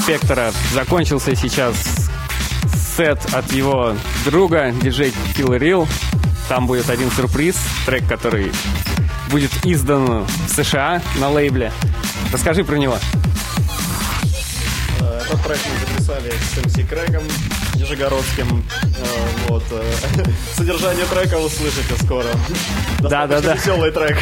Спектора 0.03 0.53
закончился 0.73 1.35
сейчас 1.37 1.77
сет 2.97 3.19
от 3.33 3.51
его 3.53 3.95
друга, 4.25 4.73
диджей 4.83 5.15
Killer 5.37 5.59
Real. 5.59 5.89
Там 6.49 6.67
будет 6.67 6.91
один 6.91 7.11
сюрприз, 7.11 7.57
трек, 7.87 8.07
который 8.09 8.53
будет 9.31 9.51
издан 9.65 10.25
в 10.25 10.49
США 10.55 11.01
на 11.19 11.31
лейбле. 11.31 11.73
Расскажи 12.33 12.65
про 12.65 12.77
него. 12.77 12.99
Э, 15.01 15.21
Этот 15.25 15.43
трек 15.45 15.59
мы 15.71 15.87
записали 15.95 16.31
с 16.33 16.67
МС 16.67 16.89
Крэгом 16.89 17.23
Нижегородским. 17.77 18.65
Э, 18.83 19.05
Вот. 19.49 19.63
э, 19.71 19.93
Содержание 20.57 21.07
трека 21.07 21.37
услышите 21.39 21.95
скоро. 22.05 22.27
Да, 23.01 23.27
да, 23.27 23.41
да. 23.41 23.55
Веселый 23.55 23.93
трек. 23.93 24.19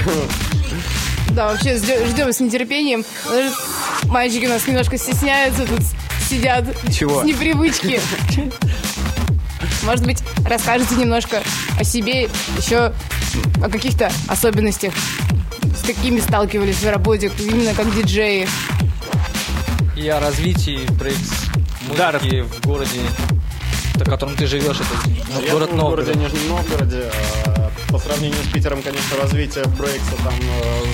Да, 1.31 1.49
вообще 1.49 1.77
ждем, 1.77 2.33
с 2.33 2.41
нетерпением. 2.41 3.05
Мальчики 4.05 4.47
у 4.47 4.49
нас 4.49 4.67
немножко 4.67 4.99
стесняются, 4.99 5.67
тут 5.67 5.81
сидят 6.29 6.65
Чего? 6.93 7.23
с 7.23 7.25
непривычки. 7.25 8.01
Может 9.85 10.05
быть, 10.05 10.19
расскажете 10.47 10.97
немножко 10.97 11.43
о 11.79 11.85
себе, 11.85 12.29
еще 12.59 12.93
о 13.63 13.69
каких-то 13.71 14.11
особенностях, 14.29 14.93
с 15.77 15.87
какими 15.87 16.21
сталкивались 16.21 16.83
в 16.83 16.89
работе, 16.89 17.31
именно 17.39 17.75
как 17.75 17.95
диджеи. 17.95 18.49
И 19.97 20.09
о 20.09 20.21
развитии 20.21 20.81
брейкс 20.99 21.51
музыки 21.89 22.43
в 22.43 22.67
городе, 22.67 23.01
в 23.95 24.05
котором 24.05 24.35
ты 24.37 24.47
живешь, 24.47 24.81
это 24.81 25.11
ну, 25.35 25.51
город 25.51 25.71
живу 25.71 25.81
в 25.83 25.91
городе 25.91 26.13
Новгород. 26.13 26.33
Нижнем 26.33 26.49
Новгороде. 26.49 27.11
По 27.91 27.99
сравнению 27.99 28.43
с 28.45 28.53
Питером, 28.53 28.83
конечно, 28.83 29.17
развитие 29.21 29.65
брейкса 29.65 30.15
там 30.23 30.35
э, 30.41 30.85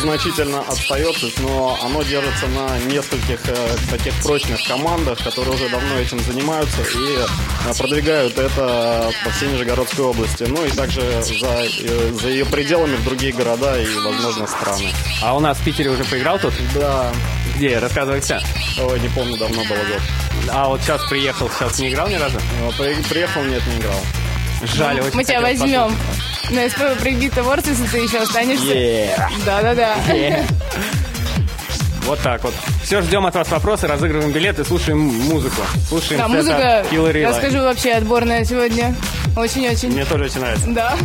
значительно 0.00 0.60
отстает, 0.60 1.16
но 1.40 1.78
оно 1.82 2.02
держится 2.02 2.46
на 2.48 2.78
нескольких 2.90 3.40
э, 3.46 3.76
таких 3.90 4.14
прочных 4.22 4.66
командах, 4.66 5.18
которые 5.22 5.54
уже 5.54 5.68
давно 5.68 5.98
этим 5.98 6.18
занимаются 6.20 6.80
и 6.82 7.16
э, 7.68 7.74
продвигают 7.76 8.38
это 8.38 9.10
по 9.24 9.30
всей 9.30 9.48
Нижегородской 9.50 10.04
области. 10.04 10.44
Ну 10.44 10.64
и 10.64 10.70
также 10.70 11.00
за, 11.22 11.66
э, 11.80 12.12
за 12.20 12.28
ее 12.28 12.46
пределами 12.46 12.96
в 12.96 13.04
другие 13.04 13.32
города 13.32 13.80
и, 13.80 13.86
возможно, 13.98 14.46
страны. 14.46 14.90
А 15.22 15.36
у 15.36 15.40
нас 15.40 15.58
в 15.58 15.64
Питере 15.64 15.90
уже 15.90 16.04
поиграл 16.04 16.38
тут? 16.38 16.54
Да. 16.74 17.12
Где? 17.56 17.78
Рассказывайте. 17.78 18.40
Ой, 18.80 19.00
не 19.00 19.08
помню, 19.08 19.36
давно 19.36 19.62
было 19.64 19.76
год. 19.76 20.02
А 20.50 20.68
вот 20.68 20.80
сейчас 20.82 21.02
приехал, 21.08 21.50
сейчас 21.50 21.78
не 21.78 21.90
играл 21.90 22.08
ни 22.08 22.14
разу? 22.14 22.38
При- 22.78 23.02
Приехал, 23.08 23.42
нет, 23.44 23.62
не 23.66 23.78
играл. 23.78 24.00
Жаль, 24.62 25.00
очень 25.00 25.14
Мы 25.14 25.24
тебя 25.24 25.40
хотел 26.46 26.58
возьмем 26.58 26.64
на 26.64 26.68
СП 26.68 27.02
Breakbeat 27.02 27.34
Awards, 27.36 27.68
если 27.68 27.86
ты 27.86 27.98
еще 27.98 28.18
останешься. 28.18 28.72
Yeah. 28.72 29.30
Да-да-да. 29.44 29.96
Yeah. 30.08 30.44
Вот 32.04 32.20
так 32.20 32.42
вот. 32.44 32.54
Все, 32.84 33.02
ждем 33.02 33.26
от 33.26 33.34
вас 33.34 33.48
вопросы, 33.50 33.88
разыгрываем 33.88 34.30
билеты, 34.30 34.64
слушаем 34.64 34.98
музыку. 34.98 35.62
Слушаем 35.88 36.20
Да, 36.20 36.28
музыка, 36.28 36.84
я 36.92 37.34
скажу, 37.34 37.58
вообще 37.58 37.92
отборная 37.92 38.44
сегодня. 38.44 38.94
Очень-очень. 39.36 39.90
Мне 39.90 40.04
тоже 40.04 40.24
очень 40.24 40.40
нравится. 40.40 40.66
Да. 40.68 40.96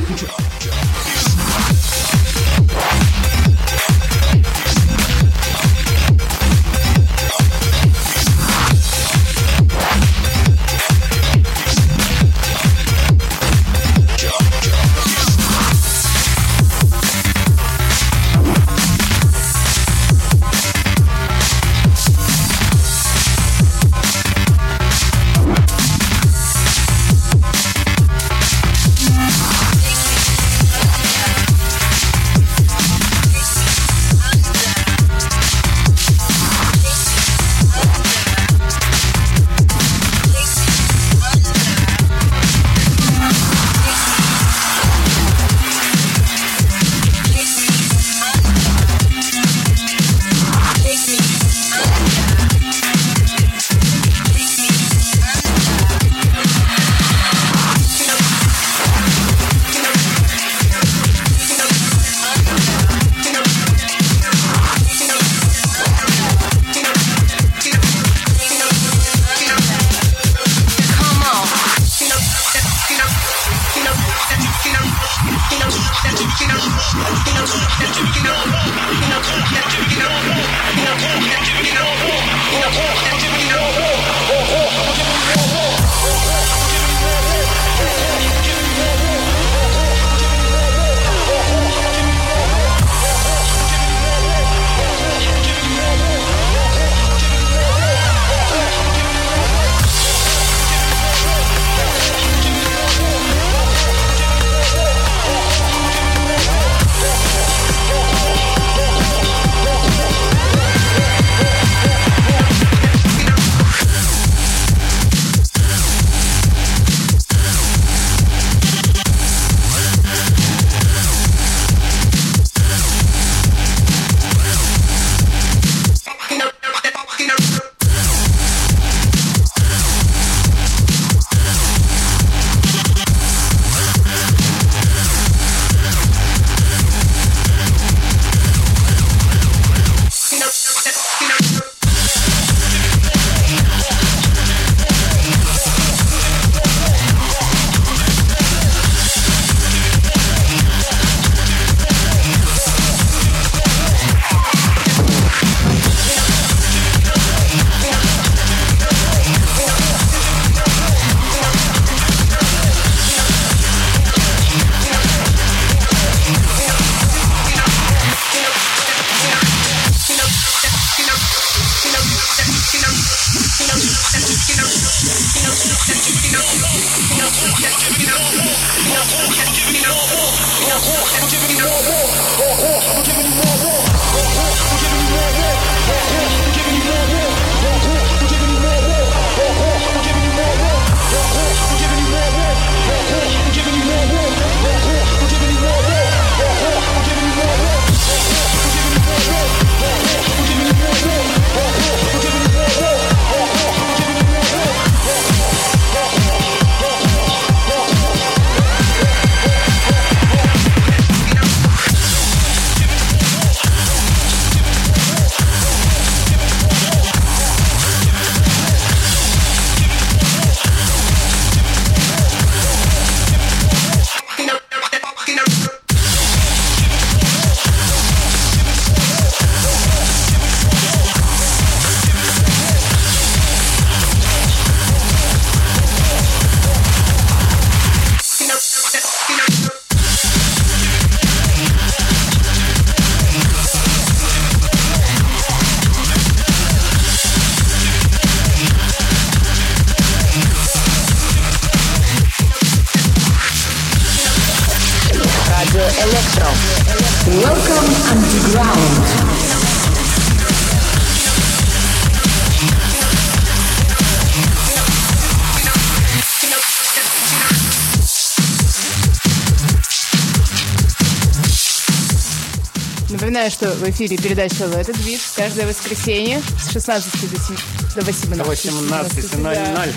Напоминаю, 273.21 273.51
что 273.51 273.69
в 273.69 273.87
эфире 273.87 274.17
передача 274.17 274.63
«Этот 274.63 274.97
вид» 274.97 275.21
каждое 275.35 275.67
воскресенье 275.67 276.41
с 276.59 276.71
16 276.73 277.29
до, 277.29 277.39
7, 277.39 277.55
до 277.95 278.01
18. 278.03 278.35
До 278.35 278.51
18.00. 278.51 279.93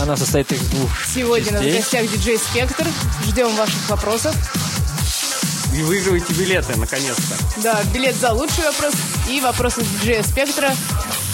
Она 0.00 0.16
состоит 0.16 0.50
из 0.50 0.58
двух 0.70 0.90
Сегодня 1.06 1.50
у 1.50 1.52
нас 1.52 1.62
в 1.62 1.64
частей. 1.66 1.78
гостях 1.78 2.10
диджей 2.10 2.36
Спектр. 2.36 2.84
Ждем 3.28 3.54
ваших 3.54 3.88
вопросов. 3.88 4.34
И 5.72 5.82
выигрываете 5.82 6.32
билеты, 6.32 6.76
наконец-то. 6.76 7.36
Да, 7.62 7.80
билет 7.94 8.16
за 8.16 8.32
лучший 8.32 8.64
вопрос 8.64 8.94
и 9.30 9.40
вопрос 9.40 9.78
от 9.78 9.84
диджея 9.92 10.24
Спектра. 10.24 10.74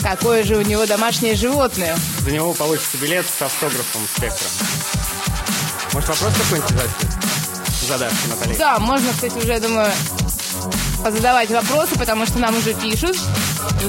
Какое 0.02 0.44
же 0.44 0.56
у 0.56 0.60
него 0.60 0.84
домашнее 0.84 1.36
животное? 1.36 1.96
За 2.22 2.32
него 2.32 2.52
получится 2.52 2.98
билет 2.98 3.24
с 3.24 3.40
автографом 3.40 4.02
спектра. 4.14 4.46
Может, 5.94 6.10
вопрос 6.10 6.34
какой-нибудь 6.34 6.68
задать? 6.68 6.90
задашь, 7.90 8.12
Наталья? 8.28 8.58
Да, 8.58 8.78
можно, 8.78 9.10
кстати, 9.12 9.36
уже, 9.36 9.52
я 9.52 9.60
думаю, 9.60 9.90
позадавать 11.00 11.50
вопросы, 11.50 11.98
потому 11.98 12.26
что 12.26 12.38
нам 12.38 12.56
уже 12.56 12.74
пишут. 12.74 13.16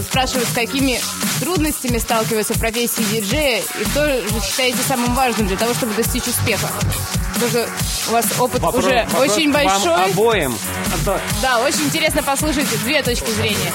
Спрашивают, 0.09 0.47
с 0.49 0.53
какими 0.53 0.99
трудностями 1.39 1.97
сталкиваются 1.97 2.53
в 2.53 2.59
профессии 2.59 3.03
диджея 3.11 3.59
и 3.79 3.85
что 3.85 4.05
же 4.05 4.23
считаете 4.43 4.77
самым 4.87 5.13
важным 5.15 5.47
для 5.47 5.57
того, 5.57 5.73
чтобы 5.73 5.93
достичь 5.93 6.27
успеха? 6.27 6.67
Тоже 7.39 7.67
у 8.09 8.11
вас 8.11 8.25
опыт 8.39 8.61
Вопрос- 8.61 8.85
уже 8.85 9.03
вопрос 9.11 9.31
очень 9.31 9.51
к 9.51 9.55
вам 9.55 9.65
большой. 9.65 10.05
обоим. 10.05 10.55
Да, 11.41 11.59
очень 11.59 11.83
интересно 11.85 12.21
послушать 12.23 12.67
две 12.83 13.01
точки 13.01 13.29
зрения. 13.31 13.71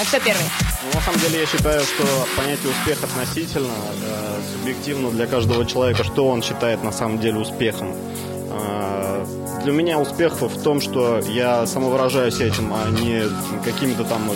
А 0.00 0.04
кто 0.04 0.18
первый? 0.20 0.44
Ну, 0.82 0.98
На 0.98 1.00
самом 1.04 1.20
деле 1.20 1.40
я 1.40 1.46
считаю, 1.46 1.80
что 1.82 2.04
понятие 2.36 2.70
успех 2.72 3.02
относительно, 3.04 3.72
э, 4.02 4.40
субъективно 4.52 5.10
для 5.10 5.26
каждого 5.26 5.64
человека, 5.64 6.04
что 6.04 6.28
он 6.28 6.42
считает 6.42 6.82
на 6.82 6.92
самом 6.92 7.18
деле 7.20 7.38
успехом. 7.38 7.94
Э, 8.50 9.24
Для 9.64 9.72
меня 9.72 9.98
успех 9.98 10.42
в 10.42 10.62
том, 10.62 10.82
что 10.82 11.20
я 11.20 11.66
самовыражаюсь 11.66 12.38
этим, 12.38 12.70
а 12.74 12.90
не 12.90 13.24
какими-то 13.64 14.04
там 14.04 14.30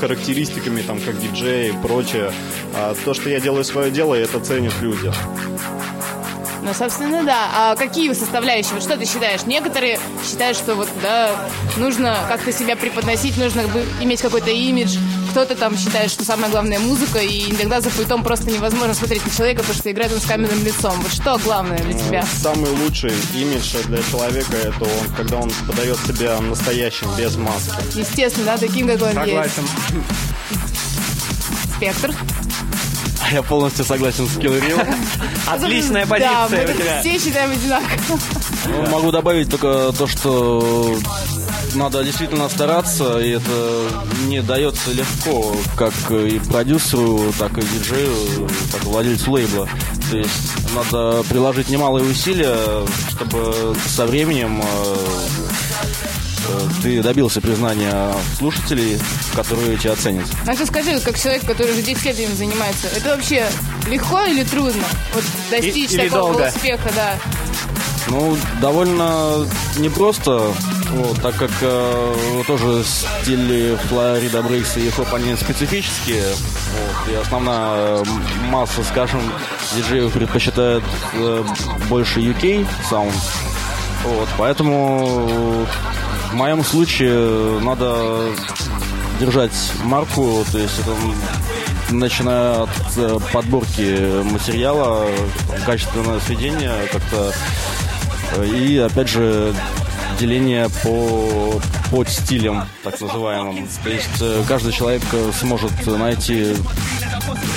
характеристиками, 0.00 0.80
там, 0.80 0.98
как 1.00 1.20
диджей 1.20 1.68
и 1.68 1.72
прочее. 1.72 2.32
А 2.74 2.94
то, 3.04 3.12
что 3.12 3.28
я 3.28 3.40
делаю 3.40 3.62
свое 3.64 3.90
дело, 3.90 4.14
и 4.14 4.22
это 4.22 4.40
ценят 4.40 4.72
люди. 4.80 5.12
Ну, 6.62 6.72
собственно, 6.72 7.24
да. 7.24 7.50
А 7.54 7.76
какие 7.76 8.10
составляющие? 8.14 8.72
Вот 8.72 8.82
что 8.82 8.96
ты 8.96 9.04
считаешь? 9.04 9.44
Некоторые 9.44 9.98
считают, 10.26 10.56
что 10.56 10.74
вот, 10.74 10.88
да, 11.02 11.30
нужно 11.76 12.16
как-то 12.28 12.50
себя 12.50 12.74
преподносить, 12.74 13.36
нужно 13.36 13.62
иметь 14.00 14.22
какой-то 14.22 14.50
имидж. 14.50 14.96
Кто-то 15.30 15.54
там 15.54 15.76
считает, 15.78 16.10
что 16.10 16.24
самое 16.24 16.50
главное 16.50 16.80
музыка, 16.80 17.20
и 17.20 17.52
иногда 17.52 17.80
за 17.80 17.90
пультом 17.90 18.24
просто 18.24 18.50
невозможно 18.50 18.94
смотреть 18.94 19.24
на 19.24 19.30
человека, 19.30 19.60
потому 19.62 19.78
что 19.78 19.90
играет 19.90 20.12
он 20.12 20.20
с 20.20 20.24
каменным 20.24 20.64
лицом. 20.64 21.00
Вот 21.00 21.12
что 21.12 21.38
главное 21.38 21.78
для 21.78 21.92
тебя? 21.92 22.24
Самый 22.42 22.70
лучший 22.70 23.12
имидж 23.34 23.76
для 23.86 24.02
человека 24.10 24.56
это 24.56 24.84
он, 24.84 25.14
когда 25.16 25.36
он 25.38 25.50
подает 25.68 25.98
себя 26.06 26.40
настоящим, 26.40 27.06
без 27.16 27.36
маски. 27.36 27.70
Естественно, 27.94 28.46
да, 28.46 28.58
таким, 28.58 28.88
какой 28.88 29.10
он 29.10 29.24
есть. 29.24 29.54
Согласен. 29.54 29.64
Спектр. 31.76 32.14
Я 33.32 33.42
полностью 33.42 33.84
согласен 33.84 34.26
с 34.26 34.36
Киллерил. 34.36 34.78
Отличная 35.46 36.04
Да, 36.06 36.46
позиция 36.48 36.66
мы 36.66 36.72
у 36.72 36.76
тебя. 36.76 37.00
все 37.00 37.18
считаем 37.18 37.50
одинаково. 37.52 38.18
Ну, 38.66 38.90
Могу 38.90 39.10
добавить 39.12 39.50
только 39.50 39.92
то, 39.96 40.06
что 40.06 40.98
надо 41.74 42.02
действительно 42.02 42.48
стараться, 42.48 43.18
и 43.20 43.30
это 43.30 43.88
не 44.26 44.42
дается 44.42 44.90
легко, 44.92 45.54
как 45.76 45.92
и 46.10 46.38
продюсеру, 46.40 47.32
так 47.38 47.56
и 47.58 47.62
диджею, 47.62 48.48
так 48.72 48.82
и 48.82 48.86
владельцу 48.86 49.30
лейбла. 49.32 49.68
То 50.10 50.16
есть 50.18 50.52
надо 50.74 51.22
приложить 51.28 51.68
немалые 51.68 52.04
усилия, 52.10 52.56
чтобы 53.10 53.76
со 53.86 54.06
временем 54.06 54.60
э, 54.62 54.96
ты 56.82 57.02
добился 57.02 57.40
признания 57.40 58.12
слушателей, 58.38 58.98
которые 59.34 59.76
тебя 59.76 59.92
оценят. 59.92 60.26
А 60.46 60.54
что 60.54 60.66
скажи, 60.66 60.98
как 61.00 61.18
человек, 61.18 61.44
который 61.44 61.72
уже 61.72 61.82
10 61.82 62.04
лет 62.04 62.18
этим 62.18 62.34
занимается, 62.36 62.88
это 62.88 63.10
вообще 63.16 63.46
легко 63.88 64.22
или 64.22 64.44
трудно? 64.44 64.84
Вот 65.14 65.24
достичь 65.50 65.90
И- 65.92 65.94
или 65.96 66.08
такого 66.08 66.32
долго? 66.34 66.48
успеха, 66.54 66.90
да. 66.94 67.14
Ну, 68.08 68.36
довольно 68.60 69.46
непросто, 69.76 70.52
вот, 70.92 71.20
так 71.22 71.36
как 71.36 71.50
э, 71.60 72.42
тоже 72.46 72.82
стили 72.84 73.78
Флорида 73.88 74.42
Брейкс 74.42 74.76
и 74.78 74.90
хип 74.90 75.14
они 75.14 75.36
специфические. 75.36 76.24
Вот, 76.24 77.12
и 77.12 77.14
основная 77.16 78.02
масса, 78.50 78.82
скажем, 78.84 79.20
диджеев 79.76 80.12
предпочитает 80.12 80.82
э, 81.12 81.44
больше 81.88 82.20
UK 82.20 82.66
саунд. 82.88 83.14
Вот, 84.04 84.28
поэтому 84.38 85.66
в 86.30 86.34
моем 86.34 86.64
случае 86.64 87.60
надо 87.60 88.32
держать 89.18 89.52
марку, 89.84 90.44
то 90.50 90.58
есть 90.58 90.78
это 90.78 90.92
начиная 91.90 92.62
от 92.62 92.70
э, 92.96 93.18
подборки 93.32 94.22
материала, 94.22 95.06
качественное 95.66 96.20
сведение 96.20 96.72
как-то 96.90 97.32
э, 98.36 98.46
и 98.46 98.78
опять 98.78 99.08
же 99.08 99.54
деление 100.18 100.68
по 100.82 101.60
под 101.90 102.08
стилям, 102.08 102.66
так 102.84 103.00
называемым. 103.00 103.68
То 103.82 103.90
есть 103.90 104.20
э, 104.20 104.42
каждый 104.46 104.72
человек 104.72 105.02
сможет 105.40 105.86
найти 105.86 106.54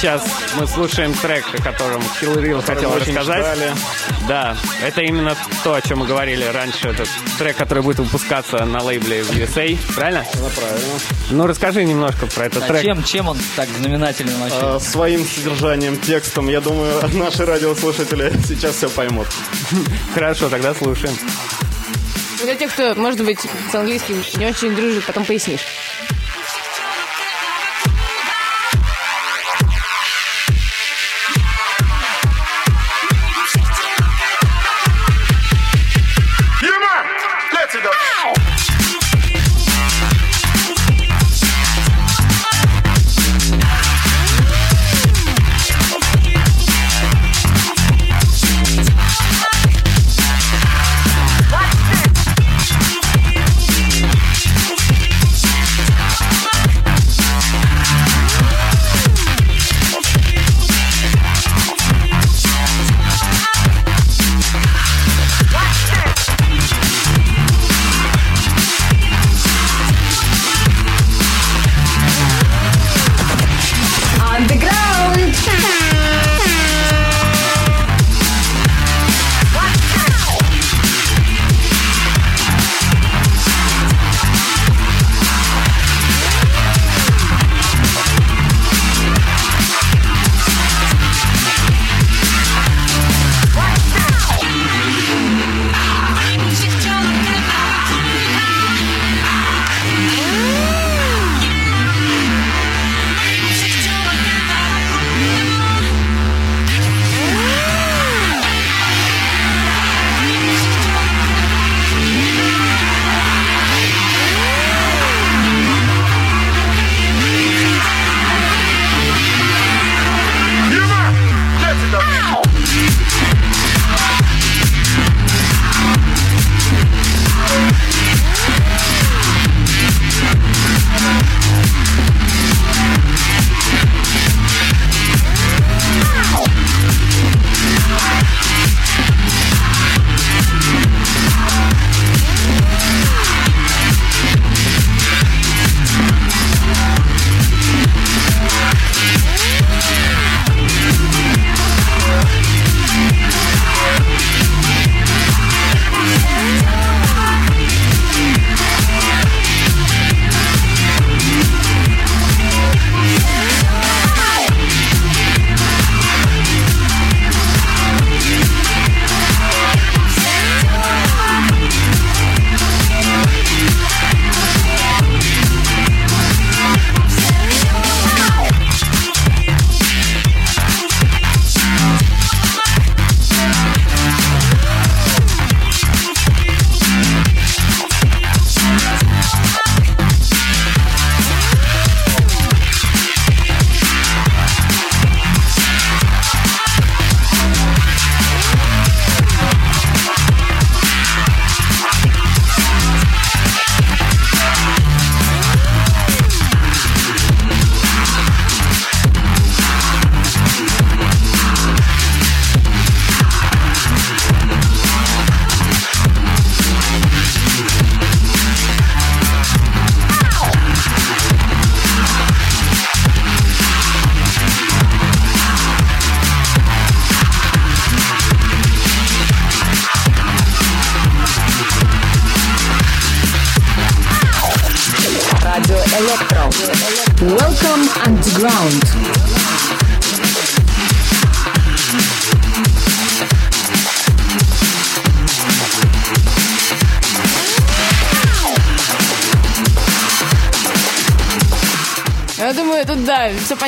Сейчас 0.01 0.23
мы 0.59 0.65
слушаем 0.65 1.13
трек, 1.13 1.45
о 1.53 1.61
котором 1.61 2.01
Который 2.19 2.59
хотел 2.63 2.95
рассказать. 2.95 3.37
ждали. 3.45 3.71
Да, 4.27 4.57
это 4.83 5.01
именно 5.01 5.37
то, 5.63 5.75
о 5.75 5.81
чем 5.83 5.99
мы 5.99 6.07
говорили 6.07 6.43
раньше. 6.43 6.87
Этот 6.87 7.07
трек, 7.37 7.55
который 7.55 7.83
будет 7.83 7.99
выпускаться 7.99 8.65
на 8.65 8.81
лейбле 8.81 9.21
в 9.21 9.29
USA. 9.29 9.77
Правильно? 9.93 10.25
Да, 10.33 10.49
правильно. 10.59 10.89
Ну, 11.29 11.45
расскажи 11.45 11.83
немножко 11.83 12.25
про 12.25 12.47
этот 12.47 12.63
А 12.63 12.67
трек. 12.67 12.81
чем, 12.81 13.03
чем 13.03 13.27
он 13.27 13.37
так 13.55 13.69
знаменателен 13.69 14.33
вообще? 14.39 14.57
Э, 14.59 14.79
своим 14.79 15.23
содержанием, 15.23 15.95
текстом, 15.99 16.47
я 16.49 16.61
думаю, 16.61 16.99
наши 17.13 17.45
радиослушатели 17.45 18.33
сейчас 18.47 18.77
все 18.77 18.89
поймут. 18.89 19.27
Хорошо, 20.15 20.49
тогда 20.49 20.73
слушаем. 20.73 21.15
Для 22.43 22.55
тех, 22.55 22.73
кто, 22.73 22.95
может 22.95 23.23
быть, 23.23 23.37
с 23.71 23.75
английским 23.75 24.23
не 24.37 24.47
очень 24.47 24.75
дружит, 24.75 25.05
потом 25.05 25.25
пояснишь. 25.25 25.61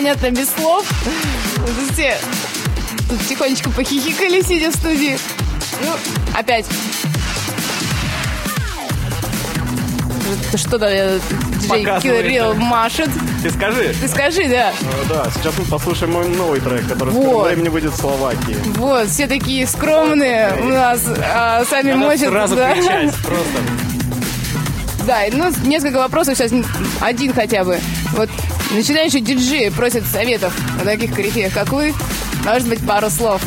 Понятно 0.03 0.31
без 0.31 0.49
слов. 0.49 0.85
Все 1.93 2.17
тут 3.09 3.25
тихонечко 3.25 3.69
похихикали, 3.69 4.41
сидя 4.41 4.69
в 4.69 4.75
студии. 4.75 5.17
Ну, 5.81 5.93
опять. 6.37 6.65
Что-то 10.55 10.87
э, 10.87 11.19
диджей 11.61 12.39
да. 12.39 12.53
машет. 12.55 13.09
Ты 13.41 13.49
скажи. 13.51 13.95
Ты 14.01 14.07
скажи, 14.09 14.49
да. 14.49 14.71
Э, 14.71 14.73
Да, 15.09 15.27
сейчас 15.35 15.57
мы 15.57 15.65
послушаем 15.65 16.13
мой 16.13 16.27
новый 16.27 16.59
трек, 16.59 16.85
который 16.87 17.11
в 17.11 17.13
Вот. 17.13 17.23
скором 17.23 17.43
времени 17.43 17.69
выйдет 17.69 17.93
в 17.93 17.97
Словакии. 17.97 18.57
Вот, 18.75 19.07
все 19.09 19.27
такие 19.27 19.65
скромные 19.67 20.53
у 20.59 20.65
нас, 20.65 21.01
а 21.33 21.63
сами 21.65 21.93
Надо 21.93 22.05
мочат. 22.07 22.29
сразу 22.29 22.55
да. 22.55 22.73
просто. 22.75 23.59
Да, 25.05 25.19
ну, 25.33 25.51
несколько 25.65 25.97
вопросов 25.97 26.37
сейчас, 26.37 26.51
один 27.01 27.33
хотя 27.33 27.65
бы. 27.65 27.77
Вот 28.13 28.29
начинающие 28.73 29.21
диджеи 29.21 29.69
просят 29.69 30.05
советов 30.05 30.53
о 30.81 30.85
таких 30.85 31.13
корифеях, 31.15 31.53
как 31.53 31.69
вы. 31.71 31.93
Может 32.45 32.67
быть, 32.67 32.85
пару 32.85 33.09
слов. 33.09 33.41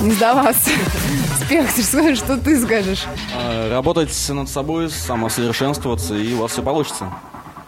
Не 0.00 0.10
сдаваться. 0.12 0.70
Спектр, 1.44 1.82
скажи, 1.82 2.16
что 2.16 2.36
ты 2.36 2.60
скажешь. 2.60 3.04
Э, 3.38 3.70
Работать 3.70 4.10
над 4.30 4.48
собой, 4.48 4.90
самосовершенствоваться, 4.90 6.14
и 6.14 6.34
у 6.34 6.38
вас 6.38 6.52
все 6.52 6.62
получится. 6.62 7.12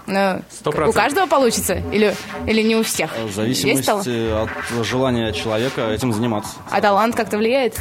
Ну, 0.06 0.42
Сто 0.50 0.70
у 0.70 0.92
каждого 0.92 1.26
получится? 1.26 1.74
Или, 1.92 2.14
или 2.46 2.60
не 2.62 2.76
у 2.76 2.82
всех? 2.82 3.10
В 3.16 3.32
зависимости 3.32 4.32
от 4.32 4.50
желания 4.84 5.32
человека 5.32 5.90
этим 5.90 6.12
заниматься. 6.12 6.52
А 6.70 6.80
талант 6.80 7.14
как-то 7.16 7.38
влияет? 7.38 7.78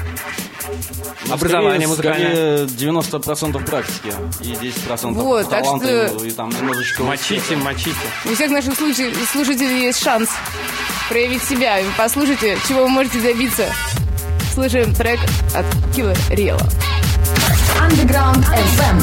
Ну, 1.28 1.34
Образование 1.34 1.88
скорее 1.88 2.66
90% 2.66 3.66
практики 3.66 4.14
и 4.42 4.54
10% 4.54 5.14
Вот, 5.14 5.50
так 5.50 5.64
таланта 5.64 6.10
что- 6.10 6.26
и 6.26 6.32
там 6.32 6.50
немножечко... 6.50 7.04
Мочите, 7.04 7.56
мочите. 7.56 7.96
У 8.26 8.34
всех 8.34 8.52
наших 8.52 8.76
слушателей, 8.76 9.16
слушателей 9.32 9.84
есть 9.84 10.04
шанс 10.04 10.30
проявить 11.10 11.44
себя. 11.44 11.80
И 11.80 11.86
Послушайте, 11.98 12.58
чего 12.68 12.82
вы 12.84 12.90
можете 12.90 13.20
добиться. 13.22 13.66
Слушаем 14.54 14.94
трек 14.94 15.20
от 15.56 15.66
Killer 15.96 16.18
Real. 16.30 16.62
Underground 17.80 18.46
FM. 18.78 18.98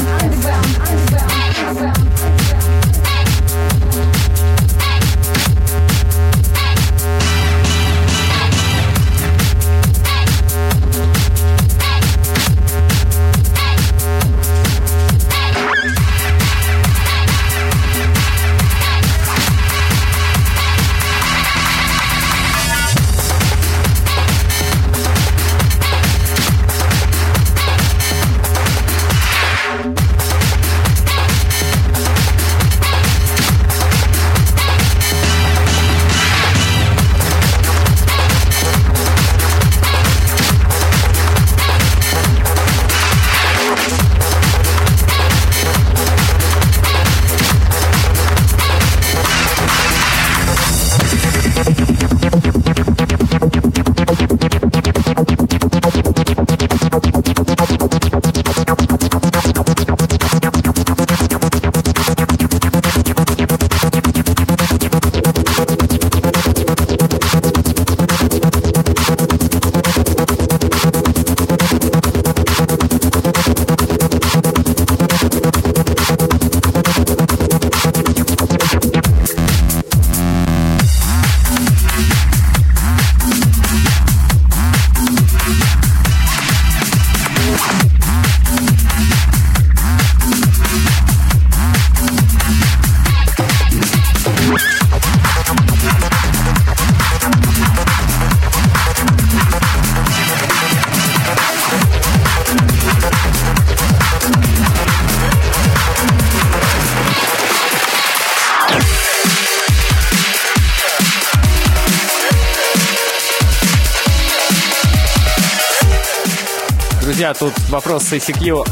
Друзья, 117.21 117.35
тут 117.35 117.53
вопрос 117.69 118.05
с 118.05 118.13
ICQ. 118.13 118.67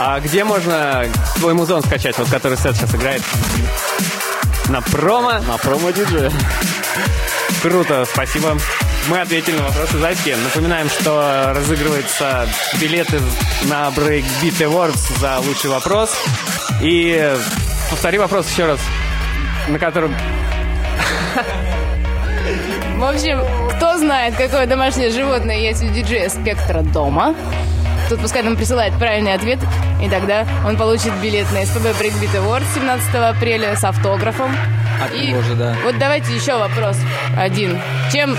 А 0.00 0.18
где 0.18 0.42
можно 0.42 1.04
твой 1.36 1.54
музон 1.54 1.80
скачать, 1.80 2.18
вот 2.18 2.28
который 2.28 2.58
Сет 2.58 2.74
сейчас 2.74 2.92
играет? 2.92 3.22
На 4.68 4.80
промо? 4.82 5.34
На 5.46 5.56
промо 5.58 5.92
диджея. 5.92 6.32
Круто, 7.62 8.04
спасибо. 8.12 8.58
Мы 9.06 9.20
ответили 9.20 9.56
на 9.58 9.62
вопросы 9.62 9.96
Зайки. 9.98 10.34
Напоминаем, 10.42 10.90
что 10.90 11.52
разыгрываются 11.54 12.48
билеты 12.80 13.20
на 13.66 13.90
Breakbeat 13.90 14.58
Awards 14.58 15.20
за 15.20 15.38
лучший 15.38 15.70
вопрос. 15.70 16.10
И 16.82 17.32
повтори 17.90 18.18
вопрос 18.18 18.50
еще 18.50 18.66
раз, 18.66 18.80
на 19.68 19.78
котором... 19.78 20.12
В 22.96 23.04
общем, 23.04 23.40
кто 23.76 23.98
знает, 23.98 24.34
какое 24.34 24.66
домашнее 24.66 25.10
животное 25.10 25.58
есть 25.58 25.84
у 25.84 25.88
диджея 25.90 26.28
Спектра 26.28 26.80
дома, 26.80 27.36
тут 28.08 28.20
пускай 28.20 28.42
нам 28.42 28.56
присылает 28.56 28.94
правильный 28.98 29.34
ответ, 29.34 29.58
и 30.02 30.08
тогда 30.08 30.46
он 30.66 30.76
получит 30.76 31.12
билет 31.22 31.50
на 31.52 31.64
СПБ 31.64 31.86
Breakbeat 32.00 32.34
Awards 32.36 32.64
17 32.74 33.14
апреля 33.14 33.76
с 33.76 33.84
автографом. 33.84 34.54
От 35.02 35.14
И 35.14 35.28
него 35.28 35.42
же, 35.42 35.54
да. 35.54 35.76
Вот 35.84 35.98
давайте 35.98 36.34
еще 36.34 36.56
вопрос 36.56 36.96
один. 37.36 37.80
Чем 38.12 38.36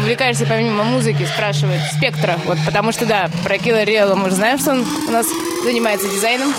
увлекаешься 0.00 0.46
помимо 0.46 0.84
музыки, 0.84 1.24
спрашивает 1.24 1.80
Спектра. 1.92 2.38
Вот 2.44 2.58
потому 2.64 2.92
что, 2.92 3.06
да, 3.06 3.28
про 3.44 3.56
Killer 3.56 3.84
Real 3.84 4.14
мы 4.14 4.30
же 4.30 4.36
знаем, 4.36 4.58
что 4.58 4.72
он 4.72 4.86
у 5.08 5.10
нас 5.10 5.26
занимается 5.64 6.08
дизайном. 6.08 6.52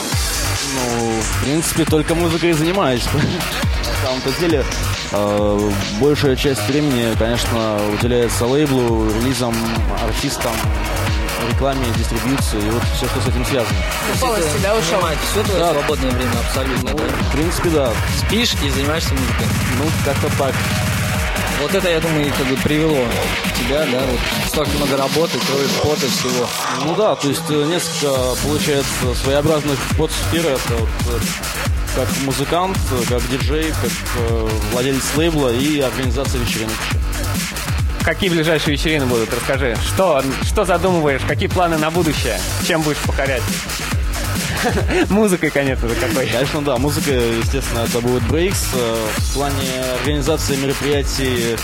Ну, 0.76 1.22
в 1.22 1.44
принципе, 1.44 1.86
только 1.86 2.14
музыкой 2.16 2.50
и 2.50 2.54
занимаюсь. 2.54 3.06
На 3.06 4.08
самом-то 4.08 4.40
деле, 4.40 4.64
э, 5.12 5.72
большая 6.00 6.36
часть 6.36 6.68
времени, 6.68 7.16
конечно, 7.18 7.78
уделяется 7.94 8.46
лейблу, 8.46 9.10
релизам, 9.10 9.56
артистам, 10.04 10.52
рекламе, 11.50 11.86
дистрибьюции 11.98 12.60
и 12.66 12.70
вот 12.70 12.84
все, 12.96 13.06
что 13.08 13.22
с 13.22 13.28
этим 13.28 13.46
связано. 13.46 13.78
Полностью, 14.20 14.60
да, 14.62 14.76
ушел? 14.76 15.02
Все 15.32 15.44
твое 15.44 15.60
Да. 15.60 15.72
свободное 15.74 16.12
время 16.12 16.32
абсолютно, 16.48 16.94
да? 16.94 17.04
В 17.04 17.32
принципе, 17.32 17.70
да. 17.70 17.92
Спишь 18.26 18.54
и 18.64 18.70
занимаешься 18.70 19.14
музыкой. 19.14 19.48
Ну, 19.78 19.86
как-то 20.06 20.30
так. 20.38 20.54
Вот 21.62 21.74
это, 21.74 21.90
я 21.90 22.00
думаю, 22.00 22.32
как 22.38 22.46
бы 22.48 22.56
привело 22.58 23.04
тебя, 23.60 23.84
да, 23.92 24.00
вот 24.06 24.20
столько 24.48 24.72
много 24.78 24.96
работы, 24.96 25.40
крови, 25.40 25.68
пота, 25.82 26.08
всего. 26.08 26.48
Ну 26.86 26.94
да, 26.96 27.16
то 27.16 27.28
есть 27.28 27.42
э, 27.50 27.54
несколько, 27.66 28.14
получается, 28.44 29.16
своеобразных 29.24 29.80
подсфер. 29.98 30.46
Это 30.46 30.74
вот, 30.76 30.90
э, 31.08 31.20
как 31.96 32.08
музыкант, 32.26 32.78
э, 32.92 33.04
как 33.10 33.28
диджей, 33.32 33.72
как 33.82 33.92
э, 34.20 34.50
владелец 34.72 35.02
лейбла 35.16 35.50
и 35.52 35.80
организация 35.80 36.40
вечеринок. 36.40 36.76
Какие 38.08 38.30
ближайшие 38.30 38.78
вечерины 38.78 39.06
будут? 39.06 39.34
Расскажи. 39.34 39.76
Что, 39.86 40.24
что 40.44 40.64
задумываешь? 40.64 41.24
Какие 41.28 41.50
планы 41.50 41.78
на 41.78 41.92
будущее? 41.92 42.40
Чем 42.66 42.82
будешь 42.82 43.00
покорять? 43.00 43.44
Музыкой, 45.10 45.50
конечно, 45.50 45.90
какой. 45.90 46.26
Конечно, 46.28 46.62
да. 46.62 46.78
Музыка, 46.78 47.12
естественно, 47.12 47.80
это 47.80 48.00
будет 48.00 48.24
Breaks. 48.24 48.66
Э, 48.76 49.08
В 49.18 49.34
плане 49.34 49.84
организации 50.00 50.56
мероприятий 50.56 51.58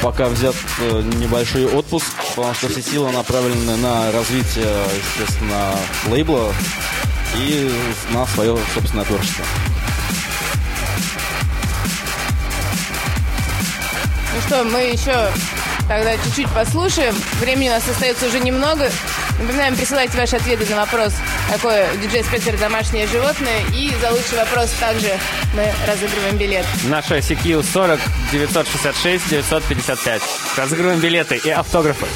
пока 0.00 0.28
взят 0.28 0.54
э, 0.78 1.02
небольшой 1.20 1.66
отпуск, 1.66 2.06
потому 2.36 2.54
что 2.54 2.68
все 2.68 2.80
силы 2.80 3.10
направлены 3.10 3.76
на 3.78 4.12
развитие, 4.12 4.72
естественно, 5.16 5.74
лейбла 6.08 6.54
и 7.36 7.68
на 8.12 8.24
свое 8.28 8.56
собственное 8.74 9.04
творчество. 9.04 9.44
Что, 14.52 14.64
мы 14.64 14.80
еще 14.80 15.30
тогда 15.88 16.14
чуть-чуть 16.16 16.48
послушаем. 16.50 17.14
Времени 17.40 17.70
у 17.70 17.72
нас 17.72 17.88
остается 17.88 18.26
уже 18.26 18.38
немного. 18.38 18.90
Напоминаем, 19.38 19.74
присылайте 19.74 20.16
ваши 20.18 20.36
ответы 20.36 20.66
на 20.70 20.82
вопрос, 20.82 21.14
какое 21.50 21.96
диджей 21.96 22.22
Спецер 22.22 22.58
домашнее 22.58 23.06
животное. 23.06 23.60
И 23.74 23.90
за 24.00 24.10
лучший 24.10 24.36
вопрос 24.36 24.70
также 24.78 25.18
мы 25.54 25.72
разыгрываем 25.86 26.36
билет. 26.36 26.66
Наша 26.84 27.18
CQ 27.18 27.64
40 27.72 28.00
966 28.30 29.30
955. 29.30 30.22
Разыгрываем 30.56 31.00
билеты 31.00 31.36
и 31.36 31.48
автографы. 31.48 32.06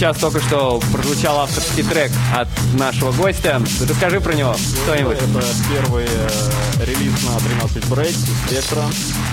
Сейчас 0.00 0.16
только 0.16 0.40
что 0.40 0.80
прозвучал 0.94 1.40
авторский 1.40 1.82
трек 1.82 2.10
от 2.34 2.48
нашего 2.72 3.12
гостя. 3.12 3.60
Расскажи 3.86 4.18
про 4.22 4.32
него 4.32 4.56
что-нибудь. 4.56 5.18
Это 5.18 5.44
первый 5.70 6.06
э, 6.08 6.30
релиз 6.86 7.22
на 7.22 7.38
13 7.38 7.84
Break 7.84 8.08
из 8.08 8.46
Спектра. 8.46 8.84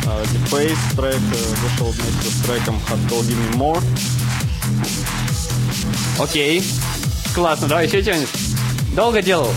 Э, 0.04 0.26
Deep 0.26 0.50
Bass 0.52 0.78
трек 0.98 1.16
э, 1.16 1.56
вышел 1.62 1.92
вместе 1.92 2.30
с 2.30 2.42
треком 2.42 2.82
Hot 2.90 3.00
Call 3.10 3.22
Give 3.22 3.50
Me 3.50 3.56
More. 3.56 3.82
Окей. 6.20 6.62
Классно, 7.34 7.70
давай 7.70 7.88
еще 7.88 8.02
что-нибудь. 8.02 8.30
Долго 8.94 9.22
делал? 9.22 9.54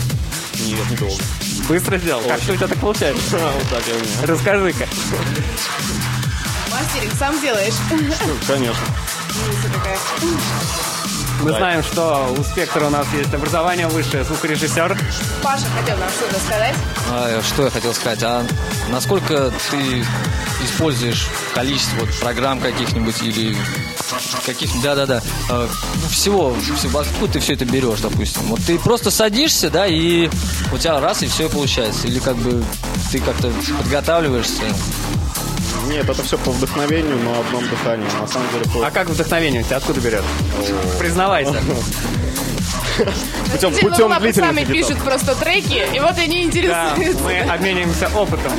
Нет, 0.65 0.89
недолго. 0.91 1.21
Быстро 1.67 1.97
сделал? 1.97 2.21
Как 2.21 2.37
Очень. 2.37 2.53
у 2.53 2.55
тебя 2.55 2.67
так 2.69 2.77
получается? 2.77 3.21
Вот 3.37 3.69
так 3.69 3.83
я 3.85 3.95
умею. 3.95 4.07
Расскажи-ка. 4.23 4.87
Мастеринг 6.71 7.13
сам 7.19 7.41
делаешь? 7.41 7.75
Конечно. 8.47 8.85
Какая. 9.73 9.97
Мы 11.41 11.51
Да. 11.51 11.57
знаем, 11.57 11.83
что 11.83 12.35
у 12.37 12.43
Спектра 12.43 12.85
у 12.85 12.89
нас 12.89 13.07
есть 13.13 13.33
образование 13.33 13.87
высшее, 13.87 14.23
звукорежиссер. 14.23 14.97
Паша 15.41 15.65
хотел 15.79 15.97
нам 15.97 16.09
что-то 16.09 16.39
сказать. 16.39 16.75
А, 17.09 17.41
что 17.41 17.63
я 17.65 17.69
хотел 17.71 17.93
сказать? 17.93 18.21
А 18.23 18.45
насколько 18.89 19.51
ты 19.71 20.05
используешь 20.63 21.27
количество 21.55 22.01
вот 22.01 22.09
программ 22.19 22.59
каких-нибудь 22.59 23.21
или 23.23 23.57
каких 24.45 24.69
да-да-да 24.83 25.21
э, 25.49 25.67
ну, 26.03 26.09
всего, 26.09 26.55
всего 26.77 26.99
откуда 26.99 27.33
ты 27.33 27.39
все 27.39 27.53
это 27.53 27.65
берешь, 27.65 28.01
допустим? 28.01 28.43
Вот 28.43 28.59
ты 28.63 28.77
просто 28.77 29.09
садишься, 29.09 29.69
да, 29.71 29.87
и 29.87 30.29
у 30.71 30.77
тебя 30.77 30.99
раз 30.99 31.23
и 31.23 31.27
все 31.27 31.49
получается, 31.49 32.07
или 32.07 32.19
как 32.19 32.35
бы 32.35 32.63
ты 33.11 33.19
как-то 33.19 33.51
подготавливаешься. 33.79 34.61
Нет, 35.91 36.09
это 36.09 36.23
все 36.23 36.37
по 36.37 36.51
вдохновению 36.51 37.17
на 37.17 37.39
одном 37.39 37.67
дыхании. 37.69 38.07
На 38.19 38.27
самом 38.27 38.47
деле, 38.53 38.65
по- 38.73 38.85
А 38.87 38.91
как 38.91 39.09
вдохновение 39.09 39.61
у 39.61 39.63
тебя 39.65 39.77
откуда 39.77 39.99
берет? 39.99 40.23
Признавайся. 40.99 41.55
путем, 43.51 43.73
путем 43.73 44.19
длительных 44.19 44.67
пишут 44.67 44.97
просто 44.99 45.35
треки, 45.35 45.85
и 45.93 45.99
вот 45.99 46.17
они 46.17 46.37
Да, 46.37 46.43
интересуются. 46.43 47.23
мы 47.23 47.39
обмениваемся 47.39 48.09
опытом. 48.15 48.51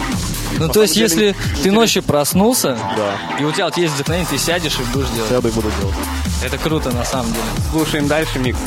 Ну, 0.59 0.69
то 0.69 0.83
есть, 0.83 0.97
если 0.97 1.35
ты 1.63 1.71
ночью 1.73 2.03
проснулся, 2.03 2.79
Да. 2.97 3.17
и 3.41 3.45
у 3.45 3.53
тебя 3.53 3.65
вот 3.67 3.79
есть 3.79 3.95
вдохновение, 3.95 4.29
ты 4.31 4.39
сядешь 4.39 4.77
и 4.79 4.83
будешь 4.93 5.09
делать. 5.09 5.31
Сяду 5.31 5.49
и 5.49 5.51
буду 5.53 5.71
делать. 5.81 5.97
Это 6.45 6.59
круто, 6.59 6.91
на 6.91 7.05
самом 7.05 7.33
деле. 7.33 7.45
Слушаем 7.71 8.07
дальше 8.07 8.39
микс. 8.39 8.59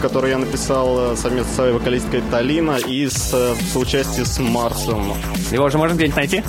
Который 0.00 0.30
я 0.30 0.38
написал 0.38 1.12
э, 1.12 1.16
совместно 1.16 1.52
с 1.52 1.54
своей 1.54 1.72
вокалисткой 1.72 2.22
Талина 2.30 2.76
и 2.76 3.06
с, 3.06 3.32
э, 3.32 3.54
в 3.54 3.72
соучастии 3.72 4.22
с 4.22 4.38
Марсом. 4.38 5.14
Его 5.50 5.64
уже 5.64 5.78
можно 5.78 5.94
где-нибудь 5.94 6.16
найти? 6.16 6.42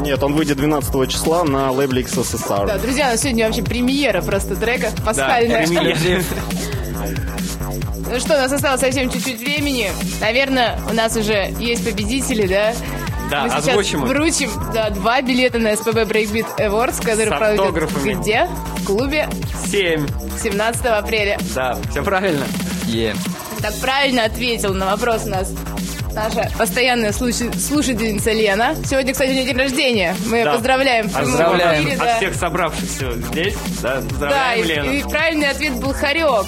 Нет, 0.00 0.22
он 0.22 0.34
выйдет 0.34 0.56
12 0.56 1.10
числа 1.10 1.44
на 1.44 1.70
лейбле 1.70 2.02
XSSR. 2.02 2.66
Да, 2.66 2.78
друзья, 2.78 3.08
у 3.08 3.10
нас 3.10 3.20
сегодня 3.20 3.46
вообще 3.46 3.62
премьера 3.62 4.22
просто 4.22 4.56
трека 4.56 4.90
пасхальная. 5.04 5.66
Ну 8.12 8.18
что, 8.18 8.34
у 8.34 8.38
нас 8.38 8.50
осталось 8.50 8.80
совсем 8.80 9.08
чуть-чуть 9.08 9.38
времени. 9.38 9.88
Наверное, 10.20 10.80
у 10.90 10.94
нас 10.94 11.16
уже 11.16 11.54
есть 11.60 11.84
победители, 11.84 12.44
да? 12.48 12.74
Да, 13.30 13.42
Мы 13.44 13.50
сейчас 13.50 13.68
озвучим 13.68 14.04
их. 14.04 14.08
вручим 14.10 14.50
да, 14.74 14.90
два 14.90 15.22
билета 15.22 15.58
на 15.58 15.76
СПБ 15.76 15.98
Breakbeat 16.02 16.56
Awards, 16.58 16.98
которые 17.04 17.28
пройдут 17.30 17.74
где? 18.04 18.48
В 18.78 18.84
клубе 18.86 19.28
7. 19.70 20.06
17 20.42 20.86
апреля. 20.86 21.38
Да, 21.54 21.78
все 21.90 22.02
правильно. 22.02 22.44
Е. 22.86 23.14
Так 23.62 23.74
правильно 23.76 24.24
ответил 24.24 24.74
на 24.74 24.86
вопрос 24.86 25.24
у 25.26 25.28
нас 25.28 25.52
наша 26.12 26.50
постоянная 26.58 27.12
слуш- 27.12 27.56
слушательница 27.58 28.32
Лена. 28.32 28.74
Сегодня, 28.84 29.12
кстати, 29.12 29.30
у 29.30 29.34
нее 29.34 29.44
день 29.44 29.56
рождения. 29.56 30.16
Мы 30.26 30.38
ее 30.38 30.44
Да. 30.44 30.52
поздравляем. 30.54 31.08
Поздравляем 31.08 31.82
эфире, 31.84 31.96
от 31.96 32.00
да. 32.00 32.16
всех 32.16 32.34
собравшихся 32.34 33.12
здесь. 33.12 33.54
Да, 33.80 33.96
Да, 33.96 34.08
поздравляем, 34.08 34.90
и, 34.90 34.98
и 34.98 35.02
правильный 35.04 35.50
ответ 35.50 35.74
был 35.76 35.92
Харек. 35.92 36.46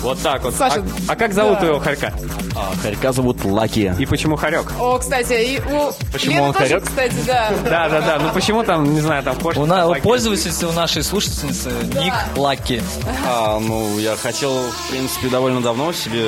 Вот 0.00 0.20
так 0.22 0.42
вот. 0.44 0.54
Саша, 0.54 0.80
а, 0.80 1.12
а 1.12 1.16
как 1.16 1.32
зовут 1.32 1.54
да. 1.54 1.60
твоего 1.60 1.78
хорька? 1.80 2.12
А, 2.56 2.72
хорька 2.82 3.12
зовут 3.12 3.44
Лаки. 3.44 3.94
И 3.98 4.06
почему 4.06 4.36
хорек? 4.36 4.72
О, 4.80 4.98
кстати, 4.98 5.32
и 5.34 5.60
у 5.60 5.92
Почему 6.10 6.34
Лены 6.36 6.46
он 6.48 6.52
тоже, 6.54 6.66
хорек? 6.66 6.84
кстати, 6.84 7.14
да. 7.26 7.52
Да, 7.64 7.88
да, 7.88 8.00
да. 8.00 8.18
Ну 8.18 8.30
почему 8.32 8.62
там, 8.64 8.94
не 8.94 9.00
знаю, 9.00 9.22
там 9.22 9.36
кошка. 9.36 9.58
У, 9.60 9.66
на, 9.66 9.86
у 9.86 9.94
у 9.94 10.72
нашей 10.72 11.02
слушательницы 11.02 11.70
ник 12.00 12.14
Лаки. 12.36 12.82
А, 13.26 13.58
ну, 13.60 13.98
я 13.98 14.16
хотел, 14.16 14.52
в 14.70 14.90
принципе, 14.90 15.28
довольно 15.28 15.60
давно 15.60 15.92
себе 15.92 16.24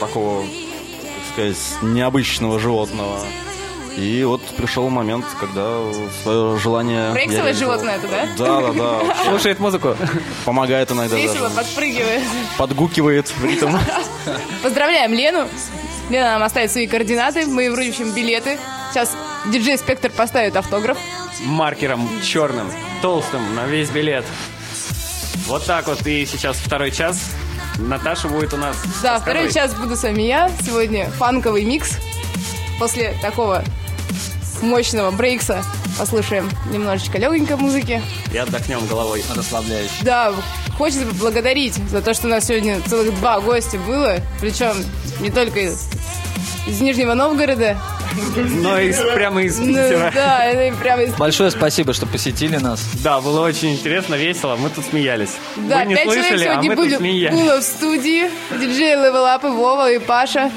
такого, 0.00 0.42
так 0.42 1.32
сказать, 1.34 1.82
необычного 1.82 2.58
животного. 2.58 3.18
И 3.96 4.24
вот 4.24 4.42
пришел 4.56 4.90
момент, 4.90 5.24
когда 5.40 5.80
свое 6.22 6.58
желание... 6.58 7.14
реализовал. 7.14 7.54
животное 7.54 7.96
это, 7.96 8.08
да? 8.08 8.28
Да, 8.36 8.60
да, 8.60 8.72
да. 8.72 9.24
Слушает 9.24 9.58
музыку. 9.58 9.96
Помогает 10.44 10.92
иногда 10.92 11.16
Весело 11.16 11.48
даже. 11.48 11.54
подпрыгивает. 11.56 12.22
Подгукивает 12.58 13.28
в 13.28 13.44
ритм. 13.44 13.74
Поздравляем 14.62 15.14
Лену. 15.14 15.48
Лена 16.10 16.32
нам 16.32 16.42
оставит 16.42 16.70
свои 16.70 16.86
координаты. 16.86 17.46
Мы 17.46 17.70
вручим 17.70 18.12
билеты. 18.12 18.58
Сейчас 18.92 19.16
диджей 19.46 19.78
Спектр 19.78 20.10
поставит 20.10 20.56
автограф. 20.56 20.98
Маркером 21.44 22.08
черным, 22.22 22.70
толстым, 23.00 23.54
на 23.54 23.64
весь 23.66 23.88
билет. 23.88 24.24
Вот 25.46 25.64
так 25.64 25.86
вот. 25.86 26.06
И 26.06 26.26
сейчас 26.26 26.56
второй 26.56 26.90
час. 26.90 27.30
Наташа 27.78 28.28
будет 28.28 28.52
у 28.52 28.58
нас. 28.58 28.76
Да, 29.02 29.18
второй 29.18 29.50
час 29.50 29.74
буду 29.74 29.96
с 29.96 30.02
вами 30.02 30.22
я. 30.22 30.50
Сегодня 30.62 31.08
фанковый 31.12 31.64
микс. 31.64 31.98
После 32.78 33.14
такого 33.22 33.64
мощного 34.62 35.10
брейкса 35.10 35.64
послушаем 35.98 36.50
немножечко 36.70 37.18
легонькой 37.18 37.56
музыки. 37.56 38.02
И 38.32 38.36
отдохнем 38.38 38.86
головой. 38.86 39.24
Расслабляюсь. 39.34 39.90
Да, 40.02 40.32
хочется 40.76 41.06
поблагодарить 41.06 41.74
за 41.90 42.02
то, 42.02 42.12
что 42.14 42.26
у 42.26 42.30
нас 42.30 42.46
сегодня 42.46 42.80
целых 42.82 43.14
два 43.18 43.40
гостя 43.40 43.78
было. 43.78 44.16
Причем 44.40 44.74
не 45.20 45.30
только 45.30 45.60
из, 45.60 45.88
из 46.66 46.80
Нижнего 46.80 47.14
Новгорода. 47.14 47.78
Но 48.36 48.78
из, 48.78 48.96
прямо 49.14 49.42
из 49.42 49.58
Ну, 49.58 49.66
Питера. 49.66 50.10
да, 50.14 50.44
это 50.44 50.74
прямо 50.78 51.02
из 51.02 51.14
Большое 51.16 51.50
спасибо, 51.50 51.92
что 51.92 52.06
посетили 52.06 52.56
нас. 52.56 52.80
Да, 53.02 53.20
было 53.20 53.40
очень 53.46 53.72
интересно, 53.74 54.14
весело. 54.14 54.56
Мы 54.56 54.70
тут 54.70 54.84
смеялись. 54.86 55.32
Да, 55.56 55.80
Вы 55.80 55.86
не 55.86 55.94
пять 55.96 56.04
человек 56.04 56.26
слышали, 56.26 56.44
а 56.48 56.52
сегодня 56.52 56.70
мы 56.70 56.76
были, 56.76 56.90
тут 56.90 56.98
смеялись. 56.98 57.40
было 57.40 57.60
в 57.60 57.62
студии. 57.62 58.30
Диджей 58.58 58.94
Up 58.94 59.46
и 59.46 59.50
Вова, 59.50 59.90
и 59.92 59.98
Паша. 59.98 60.50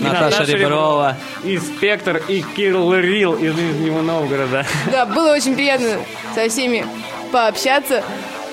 И 0.00 0.04
Наташа 0.04 0.44
Реброва. 0.44 1.16
И 1.44 1.58
Спектр, 1.58 2.22
и 2.28 2.42
Кирилл 2.42 2.94
Рил 2.94 3.34
из 3.34 3.54
Нижнего 3.54 4.02
Новгорода. 4.02 4.66
Да, 4.90 5.06
было 5.06 5.32
очень 5.32 5.54
приятно 5.54 5.98
со 6.34 6.48
всеми 6.48 6.86
пообщаться. 7.32 8.02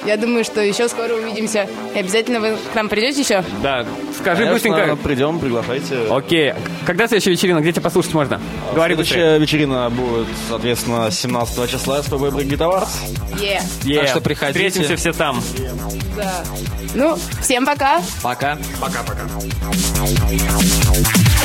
Я 0.06 0.18
думаю, 0.18 0.44
что 0.44 0.62
еще 0.62 0.90
скоро 0.90 1.14
увидимся. 1.14 1.68
И 1.96 2.00
обязательно 2.00 2.40
вы 2.40 2.58
к 2.72 2.76
нам 2.76 2.90
придете 2.90 3.22
еще? 3.22 3.44
Да, 3.62 3.86
скажи 4.18 4.46
Конечно, 4.46 4.54
быстренько. 4.54 4.96
придем, 4.96 5.40
приглашайте. 5.40 6.08
Окей. 6.10 6.54
Когда 6.86 7.08
следующая 7.08 7.32
вечерина? 7.32 7.60
Где 7.62 7.72
тебя 7.74 7.84
послушать 7.84 8.14
можно? 8.14 8.42
Говори 8.74 8.96
быстрее. 8.96 9.16
Следующая 9.22 9.40
вечерина 9.40 9.90
будет, 9.90 10.28
соответственно, 10.50 11.12
17 11.12 11.70
числа 11.70 12.02
СПБ 12.02 12.14
Awards. 12.16 12.90
Е. 13.40 13.62
Е, 13.84 14.00
Так 14.00 14.08
что 14.10 14.22
приходите. 14.22 14.70
Встретимся 14.70 14.96
все 14.98 15.14
там. 15.14 15.42
Да. 16.18 16.44
Ну, 16.96 17.18
всем 17.42 17.66
пока. 17.66 18.02
Пока. 18.24 18.58
Пока-пока. 18.80 19.22